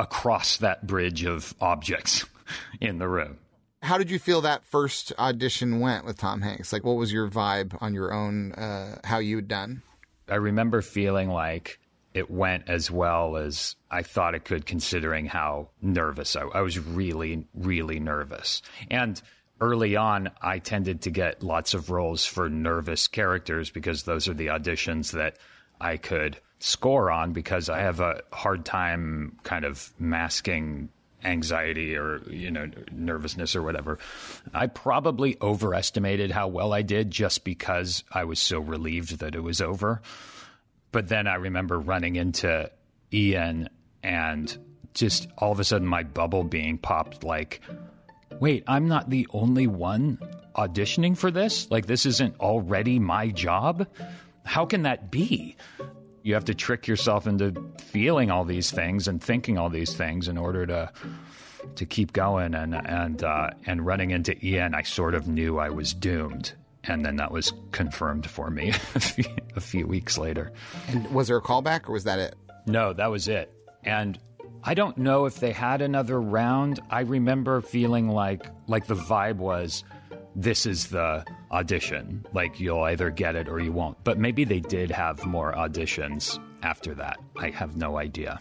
across 0.00 0.56
that 0.58 0.84
bridge 0.84 1.24
of 1.24 1.54
objects 1.60 2.26
in 2.80 2.98
the 2.98 3.08
room. 3.08 3.38
How 3.82 3.98
did 3.98 4.10
you 4.10 4.18
feel 4.18 4.40
that 4.40 4.64
first 4.64 5.12
audition 5.16 5.78
went 5.78 6.04
with 6.04 6.18
Tom 6.18 6.42
Hanks? 6.42 6.72
Like, 6.72 6.82
what 6.82 6.96
was 6.96 7.12
your 7.12 7.28
vibe 7.28 7.80
on 7.80 7.94
your 7.94 8.12
own? 8.12 8.50
Uh, 8.52 8.98
how 9.04 9.18
you 9.18 9.36
had 9.36 9.46
done? 9.46 9.82
I 10.28 10.34
remember 10.34 10.82
feeling 10.82 11.30
like 11.30 11.78
it 12.14 12.28
went 12.28 12.68
as 12.68 12.90
well 12.90 13.36
as 13.36 13.76
I 13.88 14.02
thought 14.02 14.34
it 14.34 14.44
could, 14.44 14.66
considering 14.66 15.26
how 15.26 15.68
nervous 15.80 16.34
I, 16.34 16.42
I 16.42 16.62
was. 16.62 16.80
Really, 16.80 17.46
really 17.54 18.00
nervous. 18.00 18.60
And 18.90 19.22
early 19.60 19.96
on, 19.96 20.30
I 20.42 20.58
tended 20.58 21.02
to 21.02 21.10
get 21.10 21.42
lots 21.42 21.74
of 21.74 21.90
roles 21.90 22.24
for 22.24 22.48
nervous 22.48 23.08
characters 23.08 23.70
because 23.70 24.02
those 24.02 24.28
are 24.28 24.34
the 24.34 24.48
auditions 24.48 25.12
that 25.12 25.38
I 25.80 25.96
could 25.96 26.38
score 26.58 27.10
on 27.10 27.32
because 27.32 27.68
I 27.68 27.80
have 27.80 28.00
a 28.00 28.22
hard 28.32 28.64
time 28.64 29.36
kind 29.42 29.64
of 29.64 29.92
masking 29.98 30.88
anxiety 31.24 31.96
or 31.96 32.22
you 32.30 32.50
know 32.50 32.70
nervousness 32.92 33.56
or 33.56 33.62
whatever. 33.62 33.98
I 34.54 34.66
probably 34.66 35.36
overestimated 35.40 36.30
how 36.30 36.48
well 36.48 36.72
i 36.72 36.82
did 36.82 37.10
just 37.10 37.42
because 37.42 38.04
i 38.12 38.24
was 38.24 38.38
so 38.38 38.60
relieved 38.60 39.18
that 39.18 39.34
it 39.34 39.42
was 39.42 39.60
over. 39.60 40.02
But 40.92 41.08
then 41.08 41.26
i 41.26 41.34
remember 41.34 41.78
running 41.78 42.16
into 42.16 42.70
Eion 43.12 43.68
and 44.02 44.56
just 44.94 45.28
all 45.36 45.52
of 45.52 45.60
a 45.60 45.64
sudden 45.64 45.86
my 45.86 46.02
bubble 46.04 46.44
being 46.44 46.78
popped 46.78 47.24
like 47.24 47.60
wait 48.40 48.64
i'm 48.66 48.88
not 48.88 49.08
the 49.10 49.26
only 49.32 49.66
one 49.66 50.18
auditioning 50.56 51.16
for 51.16 51.30
this? 51.30 51.70
Like 51.70 51.86
this 51.86 52.06
isn't 52.06 52.40
already 52.40 52.98
my 52.98 53.28
job? 53.28 53.86
How 54.44 54.66
can 54.66 54.82
that 54.82 55.10
be? 55.10 55.56
You 56.22 56.34
have 56.34 56.46
to 56.46 56.54
trick 56.54 56.88
yourself 56.88 57.26
into 57.26 57.54
feeling 57.78 58.30
all 58.30 58.44
these 58.44 58.70
things 58.70 59.06
and 59.06 59.22
thinking 59.22 59.58
all 59.58 59.70
these 59.70 59.94
things 59.94 60.28
in 60.28 60.38
order 60.38 60.66
to 60.66 60.92
to 61.74 61.86
keep 61.86 62.12
going 62.12 62.54
and 62.54 62.74
and 62.74 63.22
uh, 63.22 63.50
and 63.66 63.84
running 63.84 64.10
into 64.10 64.32
Eion. 64.34 64.74
I 64.74 64.82
sort 64.82 65.14
of 65.14 65.28
knew 65.28 65.58
I 65.58 65.70
was 65.70 65.94
doomed 65.94 66.52
and 66.84 67.04
then 67.04 67.16
that 67.16 67.32
was 67.32 67.52
confirmed 67.72 68.28
for 68.28 68.50
me 68.50 68.68
a 68.94 69.00
few, 69.00 69.24
a 69.56 69.60
few 69.60 69.86
weeks 69.86 70.18
later. 70.18 70.52
And 70.88 71.12
was 71.12 71.28
there 71.28 71.36
a 71.36 71.42
callback 71.42 71.88
or 71.88 71.92
was 71.92 72.04
that 72.04 72.18
it? 72.18 72.34
no 72.66 72.92
that 72.92 73.10
was 73.10 73.28
it. 73.28 73.52
And 73.84 74.18
I 74.68 74.74
don't 74.74 74.98
know 74.98 75.26
if 75.26 75.36
they 75.36 75.52
had 75.52 75.80
another 75.80 76.20
round 76.20 76.80
I 76.90 77.02
remember 77.02 77.60
feeling 77.60 78.08
like 78.08 78.46
like 78.66 78.88
the 78.88 78.96
vibe 78.96 79.36
was 79.36 79.84
this 80.34 80.66
is 80.66 80.88
the 80.88 81.24
audition. 81.52 82.26
Like 82.32 82.58
you'll 82.58 82.82
either 82.82 83.10
get 83.10 83.36
it 83.36 83.48
or 83.48 83.60
you 83.60 83.70
won't. 83.70 84.02
But 84.02 84.18
maybe 84.18 84.42
they 84.42 84.58
did 84.58 84.90
have 84.90 85.24
more 85.24 85.52
auditions 85.52 86.42
after 86.64 86.96
that. 86.96 87.18
I 87.38 87.50
have 87.50 87.76
no 87.76 87.96
idea. 87.96 88.40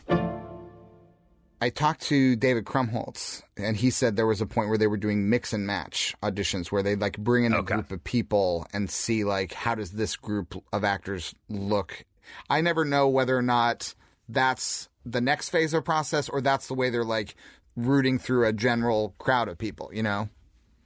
I 1.62 1.70
talked 1.70 2.02
to 2.08 2.36
David 2.36 2.66
Krumholtz, 2.66 3.44
and 3.56 3.78
he 3.78 3.92
said 3.92 4.16
there 4.16 4.26
was 4.26 4.42
a 4.42 4.48
point 4.48 4.70
where 4.70 4.80
they 4.80 4.88
were 4.88 4.98
doing 4.98 5.30
mix 5.30 5.54
and 5.54 5.68
match 5.68 6.16
auditions 6.24 6.72
where 6.72 6.82
they'd 6.82 7.00
like 7.00 7.20
bring 7.20 7.46
in 7.46 7.54
a 7.54 7.62
group 7.62 7.92
of 7.92 8.04
people 8.04 8.66
and 8.74 8.90
see 8.90 9.24
like 9.24 9.54
how 9.54 9.76
does 9.76 9.92
this 9.92 10.16
group 10.16 10.62
of 10.74 10.84
actors 10.84 11.36
look. 11.50 12.04
I 12.50 12.62
never 12.62 12.84
know 12.84 13.08
whether 13.10 13.38
or 13.38 13.44
not 13.44 13.94
that's 14.28 14.90
the 15.06 15.22
next 15.22 15.50
phase 15.50 15.74
of 15.74 15.86
process 15.86 16.30
or 16.30 16.42
that's 16.42 16.68
the 16.68 16.74
way 16.74 16.90
they're 16.90 17.04
like 17.04 17.36
rooting 17.76 18.18
through 18.18 18.46
a 18.48 18.54
general 18.54 19.16
crowd 19.18 19.48
of 19.48 19.58
people, 19.58 19.90
you 19.94 20.04
know? 20.04 20.30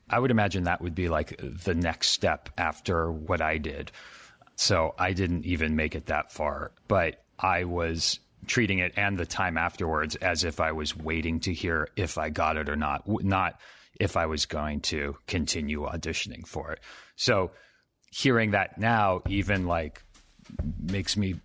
I 0.10 0.20
would 0.20 0.32
imagine 0.32 0.64
that 0.64 0.82
would 0.82 0.96
be 0.96 1.08
like 1.08 1.40
the 1.40 1.76
next 1.76 2.10
step 2.10 2.50
after 2.58 3.12
what 3.12 3.42
I 3.42 3.58
did. 3.58 3.92
So 4.56 4.96
I 4.98 5.14
didn't 5.14 5.46
even 5.46 5.76
make 5.76 5.96
it 5.96 6.08
that 6.08 6.32
far, 6.32 6.72
but 6.88 7.24
I 7.38 7.64
was 7.64 8.20
treating 8.48 8.80
it 8.80 8.94
and 8.98 9.18
the 9.18 9.26
time 9.26 9.58
afterwards 9.58 10.16
as 10.16 10.44
if 10.44 10.60
I 10.60 10.72
was 10.72 10.98
waiting 10.98 11.40
to 11.42 11.54
hear 11.54 11.90
if 11.96 12.18
I 12.18 12.30
got 12.30 12.58
it 12.58 12.70
or 12.70 12.76
not, 12.76 13.08
not 13.08 13.60
if 14.00 14.18
I 14.18 14.26
was 14.26 14.46
going 14.46 14.82
to 14.82 15.16
continue 15.28 15.82
auditioning 15.82 16.48
for 16.48 16.72
it. 16.72 16.80
So 17.16 17.52
hearing 18.12 18.52
that 18.52 18.80
now 18.80 19.22
even 19.28 19.68
like 19.68 20.02
makes 20.82 21.16
me 21.16 21.36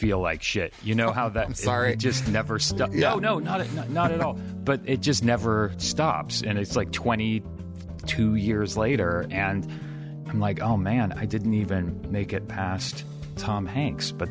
feel 0.00 0.18
like 0.18 0.42
shit. 0.42 0.72
You 0.82 0.94
know 0.94 1.12
how 1.12 1.28
that 1.28 1.46
I'm 1.48 1.54
sorry. 1.54 1.90
It, 1.90 1.92
it 1.94 1.98
just 1.98 2.26
never 2.28 2.58
stops. 2.58 2.94
Yeah. 2.94 3.10
No, 3.10 3.18
no, 3.18 3.38
not, 3.38 3.72
not 3.72 3.90
not 3.90 4.10
at 4.10 4.20
all. 4.20 4.34
But 4.64 4.80
it 4.86 5.00
just 5.00 5.22
never 5.22 5.72
stops, 5.76 6.42
and 6.42 6.58
it's 6.58 6.74
like 6.74 6.90
twenty 6.90 7.42
two 8.06 8.34
years 8.34 8.76
later, 8.76 9.26
and 9.30 9.70
I'm 10.28 10.40
like, 10.40 10.60
oh 10.60 10.76
man, 10.76 11.12
I 11.12 11.26
didn't 11.26 11.54
even 11.54 12.10
make 12.10 12.32
it 12.32 12.48
past 12.48 13.04
Tom 13.36 13.66
Hanks. 13.66 14.10
But 14.10 14.28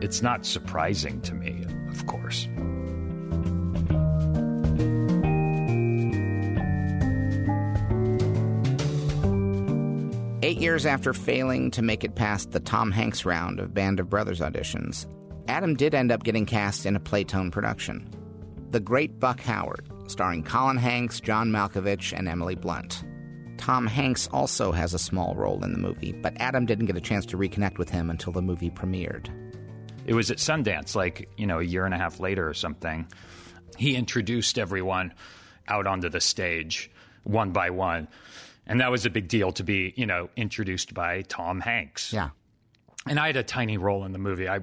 it's 0.00 0.22
not 0.22 0.46
surprising 0.46 1.20
to 1.22 1.34
me, 1.34 1.64
of 1.90 2.06
course. 2.06 2.48
Years 10.60 10.84
after 10.84 11.14
failing 11.14 11.70
to 11.70 11.80
make 11.80 12.04
it 12.04 12.14
past 12.14 12.50
the 12.50 12.60
Tom 12.60 12.90
Hanks 12.90 13.24
round 13.24 13.58
of 13.60 13.72
Band 13.72 13.98
of 13.98 14.10
Brothers 14.10 14.40
auditions, 14.40 15.06
Adam 15.48 15.74
did 15.74 15.94
end 15.94 16.12
up 16.12 16.22
getting 16.22 16.44
cast 16.44 16.84
in 16.84 16.94
a 16.94 17.00
Playtone 17.00 17.50
production. 17.50 18.08
The 18.70 18.80
Great 18.80 19.18
Buck 19.18 19.40
Howard, 19.40 19.88
starring 20.06 20.44
Colin 20.44 20.76
Hanks, 20.76 21.18
John 21.18 21.50
Malkovich, 21.50 22.12
and 22.16 22.28
Emily 22.28 22.56
Blunt. 22.56 23.02
Tom 23.56 23.86
Hanks 23.86 24.28
also 24.32 24.70
has 24.70 24.92
a 24.92 24.98
small 24.98 25.34
role 25.34 25.64
in 25.64 25.72
the 25.72 25.78
movie, 25.78 26.12
but 26.12 26.36
Adam 26.36 26.66
didn't 26.66 26.86
get 26.86 26.96
a 26.96 27.00
chance 27.00 27.24
to 27.26 27.38
reconnect 27.38 27.78
with 27.78 27.88
him 27.88 28.10
until 28.10 28.32
the 28.32 28.42
movie 28.42 28.70
premiered. 28.70 29.28
It 30.04 30.14
was 30.14 30.30
at 30.30 30.38
Sundance, 30.38 30.94
like, 30.94 31.28
you 31.38 31.46
know, 31.46 31.60
a 31.60 31.64
year 31.64 31.86
and 31.86 31.94
a 31.94 31.98
half 31.98 32.20
later 32.20 32.46
or 32.46 32.54
something. 32.54 33.06
He 33.78 33.96
introduced 33.96 34.58
everyone 34.58 35.14
out 35.68 35.86
onto 35.86 36.10
the 36.10 36.20
stage 36.20 36.90
one 37.24 37.52
by 37.52 37.70
one. 37.70 38.08
And 38.70 38.80
that 38.80 38.90
was 38.90 39.04
a 39.04 39.10
big 39.10 39.26
deal 39.26 39.50
to 39.52 39.64
be, 39.64 39.92
you 39.96 40.06
know, 40.06 40.30
introduced 40.36 40.94
by 40.94 41.22
Tom 41.22 41.60
Hanks. 41.60 42.12
Yeah. 42.12 42.30
And 43.06 43.18
I 43.18 43.26
had 43.26 43.36
a 43.36 43.42
tiny 43.42 43.78
role 43.78 44.04
in 44.04 44.12
the 44.12 44.18
movie. 44.18 44.48
I, 44.48 44.60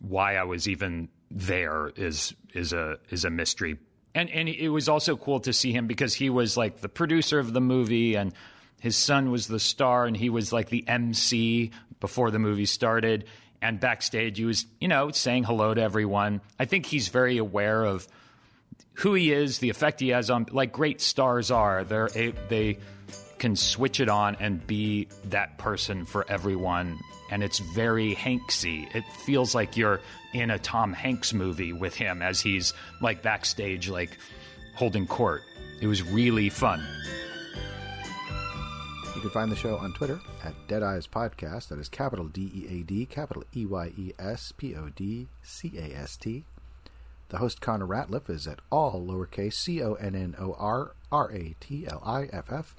why 0.00 0.36
I 0.36 0.44
was 0.44 0.68
even 0.68 1.08
there 1.30 1.90
is 1.96 2.34
is 2.54 2.72
a 2.72 2.98
is 3.10 3.24
a 3.24 3.30
mystery. 3.30 3.76
And 4.14 4.30
and 4.30 4.48
it 4.48 4.68
was 4.68 4.88
also 4.88 5.16
cool 5.16 5.40
to 5.40 5.52
see 5.52 5.72
him 5.72 5.88
because 5.88 6.14
he 6.14 6.30
was 6.30 6.56
like 6.56 6.80
the 6.80 6.88
producer 6.88 7.40
of 7.40 7.52
the 7.52 7.60
movie 7.60 8.14
and 8.14 8.32
his 8.80 8.96
son 8.96 9.32
was 9.32 9.48
the 9.48 9.58
star 9.58 10.06
and 10.06 10.16
he 10.16 10.30
was 10.30 10.52
like 10.52 10.68
the 10.68 10.86
MC 10.86 11.72
before 11.98 12.30
the 12.30 12.38
movie 12.38 12.66
started 12.66 13.24
and 13.60 13.80
backstage 13.80 14.38
he 14.38 14.44
was, 14.44 14.64
you 14.80 14.86
know, 14.86 15.10
saying 15.10 15.42
hello 15.42 15.74
to 15.74 15.80
everyone. 15.80 16.40
I 16.58 16.66
think 16.66 16.86
he's 16.86 17.08
very 17.08 17.38
aware 17.38 17.82
of 17.84 18.06
who 18.96 19.14
he 19.14 19.32
is, 19.32 19.58
the 19.58 19.70
effect 19.70 20.00
he 20.00 20.08
has 20.08 20.30
on 20.30 20.46
like 20.52 20.72
great 20.72 21.00
stars 21.00 21.50
are. 21.50 21.84
They're 21.84 22.10
a, 22.14 22.32
they 22.48 22.78
can 23.38 23.56
switch 23.56 24.00
it 24.00 24.08
on 24.08 24.36
and 24.40 24.66
be 24.66 25.08
that 25.24 25.58
person 25.58 26.04
for 26.04 26.24
everyone 26.28 26.98
and 27.30 27.42
it's 27.42 27.58
very 27.58 28.14
Hanksy. 28.14 28.94
It 28.94 29.04
feels 29.24 29.54
like 29.54 29.76
you're 29.76 30.00
in 30.32 30.50
a 30.50 30.58
Tom 30.58 30.92
Hanks 30.92 31.32
movie 31.32 31.72
with 31.72 31.94
him 31.94 32.22
as 32.22 32.40
he's 32.40 32.72
like 33.00 33.22
backstage 33.22 33.88
like 33.88 34.16
holding 34.74 35.06
court. 35.06 35.42
It 35.80 35.86
was 35.86 36.02
really 36.02 36.48
fun. 36.48 36.84
You 39.14 39.22
can 39.22 39.30
find 39.30 39.50
the 39.50 39.56
show 39.56 39.76
on 39.76 39.92
Twitter 39.94 40.20
at 40.44 40.54
Dead 40.68 40.82
Eyes 40.82 41.06
Podcast. 41.06 41.68
That 41.68 41.78
is 41.78 41.88
capital 41.88 42.26
D 42.26 42.50
E 42.54 42.80
A 42.80 42.82
D, 42.82 43.06
capital 43.06 43.44
E 43.54 43.64
Y 43.66 43.92
E 43.96 44.12
S 44.18 44.52
P 44.52 44.74
O 44.74 44.90
D 44.94 45.28
C 45.42 45.72
A 45.76 45.96
S 45.96 46.16
T. 46.16 46.44
The 47.28 47.38
host 47.38 47.60
Connor 47.60 47.86
Ratliff 47.86 48.30
is 48.30 48.46
at 48.46 48.60
all 48.70 49.04
lowercase 49.04 49.54
C 49.54 49.82
O 49.82 49.94
N 49.94 50.14
N 50.14 50.36
O 50.38 50.54
R 50.58 50.94
R 51.10 51.30
A 51.32 51.56
T 51.58 51.86
L 51.86 52.00
I 52.04 52.24
F 52.32 52.52
F. 52.52 52.76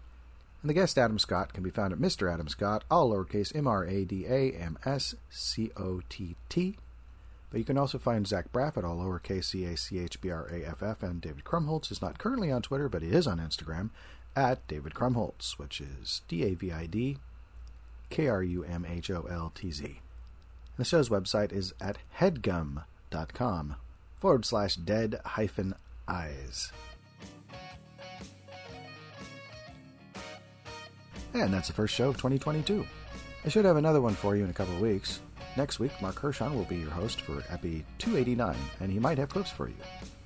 And 0.61 0.69
the 0.69 0.73
guest 0.73 0.97
Adam 0.97 1.19
Scott 1.19 1.53
can 1.53 1.63
be 1.63 1.69
found 1.69 1.93
at 1.93 1.99
Mr. 1.99 2.31
Adam 2.31 2.47
Scott, 2.47 2.83
all 2.89 3.11
lowercase 3.11 3.55
M 3.55 3.67
R 3.67 3.85
A 3.85 4.05
D 4.05 4.25
A 4.25 4.51
M 4.53 4.77
S 4.85 5.15
C 5.29 5.71
O 5.75 6.01
T 6.07 6.35
T. 6.49 6.77
But 7.49 7.59
you 7.59 7.65
can 7.65 7.77
also 7.77 7.97
find 7.97 8.27
Zach 8.27 8.51
Braff 8.51 8.77
at 8.77 8.85
all 8.85 8.97
lowercase 8.97 9.45
C 9.45 9.65
A 9.65 9.75
C 9.75 9.99
H 9.99 10.21
B 10.21 10.29
R 10.29 10.47
A 10.47 10.65
F 10.65 10.81
F, 10.81 11.03
and 11.03 11.21
David 11.21 11.43
Krumholtz 11.43 11.91
is 11.91 12.01
not 12.01 12.17
currently 12.17 12.51
on 12.51 12.61
Twitter, 12.61 12.89
but 12.89 13.01
he 13.01 13.09
is 13.09 13.27
on 13.27 13.39
Instagram 13.39 13.89
at 14.35 14.65
David 14.67 14.93
Krumholtz, 14.93 15.57
which 15.57 15.81
is 15.81 16.21
D 16.27 16.43
A 16.43 16.53
V 16.53 16.71
I 16.71 16.85
D 16.85 17.17
K 18.09 18.27
R 18.27 18.43
U 18.43 18.63
M 18.63 18.85
H 18.85 19.11
O 19.11 19.27
L 19.29 19.51
T 19.53 19.71
Z. 19.71 19.99
The 20.77 20.85
show's 20.85 21.09
website 21.09 21.51
is 21.51 21.73
at 21.81 21.97
headgum.com 22.19 23.75
forward 24.17 24.45
slash 24.45 24.75
dead 24.75 25.19
hyphen 25.25 25.73
eyes. 26.07 26.71
And 31.33 31.53
that's 31.53 31.67
the 31.67 31.73
first 31.73 31.93
show 31.93 32.09
of 32.09 32.17
2022. 32.17 32.85
I 33.45 33.49
should 33.49 33.65
have 33.65 33.77
another 33.77 34.01
one 34.01 34.15
for 34.15 34.35
you 34.35 34.43
in 34.43 34.49
a 34.49 34.53
couple 34.53 34.73
of 34.73 34.81
weeks. 34.81 35.21
Next 35.55 35.79
week, 35.79 35.91
Mark 36.01 36.19
Hershon 36.19 36.55
will 36.55 36.65
be 36.65 36.77
your 36.77 36.89
host 36.89 37.21
for 37.21 37.43
Epi 37.49 37.85
289, 37.99 38.55
and 38.79 38.91
he 38.91 38.99
might 38.99 39.17
have 39.17 39.29
clips 39.29 39.49
for 39.49 39.67
you. 39.67 39.75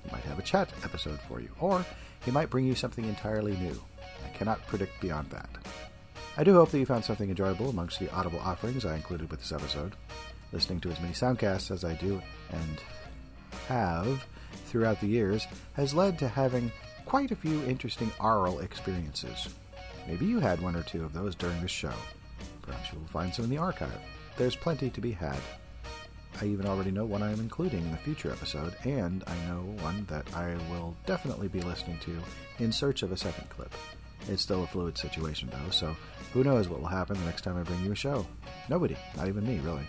He 0.04 0.10
might 0.10 0.24
have 0.24 0.38
a 0.38 0.42
chat 0.42 0.72
episode 0.84 1.20
for 1.20 1.40
you, 1.40 1.48
or 1.60 1.84
he 2.24 2.30
might 2.30 2.50
bring 2.50 2.64
you 2.64 2.74
something 2.74 3.04
entirely 3.04 3.56
new. 3.56 3.80
I 4.24 4.36
cannot 4.36 4.66
predict 4.66 5.00
beyond 5.00 5.30
that. 5.30 5.48
I 6.36 6.44
do 6.44 6.54
hope 6.54 6.70
that 6.70 6.78
you 6.78 6.86
found 6.86 7.04
something 7.04 7.28
enjoyable 7.28 7.70
amongst 7.70 7.98
the 7.98 8.10
audible 8.12 8.40
offerings 8.40 8.84
I 8.84 8.94
included 8.94 9.30
with 9.30 9.40
this 9.40 9.52
episode. 9.52 9.94
Listening 10.50 10.80
to 10.80 10.90
as 10.90 11.00
many 11.00 11.12
soundcasts 11.12 11.70
as 11.70 11.84
I 11.84 11.94
do 11.94 12.22
and 12.50 12.78
have 13.68 14.26
throughout 14.66 15.00
the 15.00 15.06
years 15.06 15.46
has 15.74 15.94
led 15.94 16.18
to 16.18 16.28
having 16.28 16.70
quite 17.04 17.30
a 17.30 17.36
few 17.36 17.62
interesting 17.64 18.10
aural 18.20 18.60
experiences. 18.60 19.48
Maybe 20.06 20.26
you 20.26 20.40
had 20.40 20.60
one 20.60 20.76
or 20.76 20.82
two 20.82 21.04
of 21.04 21.12
those 21.12 21.34
during 21.34 21.60
this 21.60 21.70
show. 21.70 21.92
Perhaps 22.62 22.92
you 22.92 22.98
will 22.98 23.06
find 23.06 23.32
some 23.32 23.44
in 23.44 23.50
the 23.50 23.58
archive. 23.58 24.00
There's 24.36 24.56
plenty 24.56 24.90
to 24.90 25.00
be 25.00 25.12
had. 25.12 25.38
I 26.40 26.46
even 26.46 26.66
already 26.66 26.90
know 26.90 27.04
one 27.04 27.22
I 27.22 27.30
am 27.30 27.40
including 27.40 27.80
in 27.80 27.90
the 27.90 27.98
future 27.98 28.32
episode, 28.32 28.74
and 28.84 29.22
I 29.26 29.34
know 29.46 29.60
one 29.82 30.06
that 30.08 30.26
I 30.34 30.56
will 30.70 30.96
definitely 31.06 31.48
be 31.48 31.60
listening 31.60 31.98
to 32.00 32.16
in 32.58 32.72
search 32.72 33.02
of 33.02 33.12
a 33.12 33.16
second 33.16 33.48
clip. 33.50 33.72
It's 34.28 34.42
still 34.42 34.64
a 34.64 34.66
fluid 34.66 34.96
situation, 34.96 35.50
though, 35.50 35.70
so 35.70 35.94
who 36.32 36.44
knows 36.44 36.68
what 36.68 36.80
will 36.80 36.88
happen 36.88 37.18
the 37.18 37.26
next 37.26 37.42
time 37.42 37.58
I 37.58 37.62
bring 37.62 37.84
you 37.84 37.92
a 37.92 37.96
show? 37.96 38.26
Nobody, 38.68 38.96
not 39.16 39.28
even 39.28 39.46
me, 39.46 39.58
really. 39.58 39.84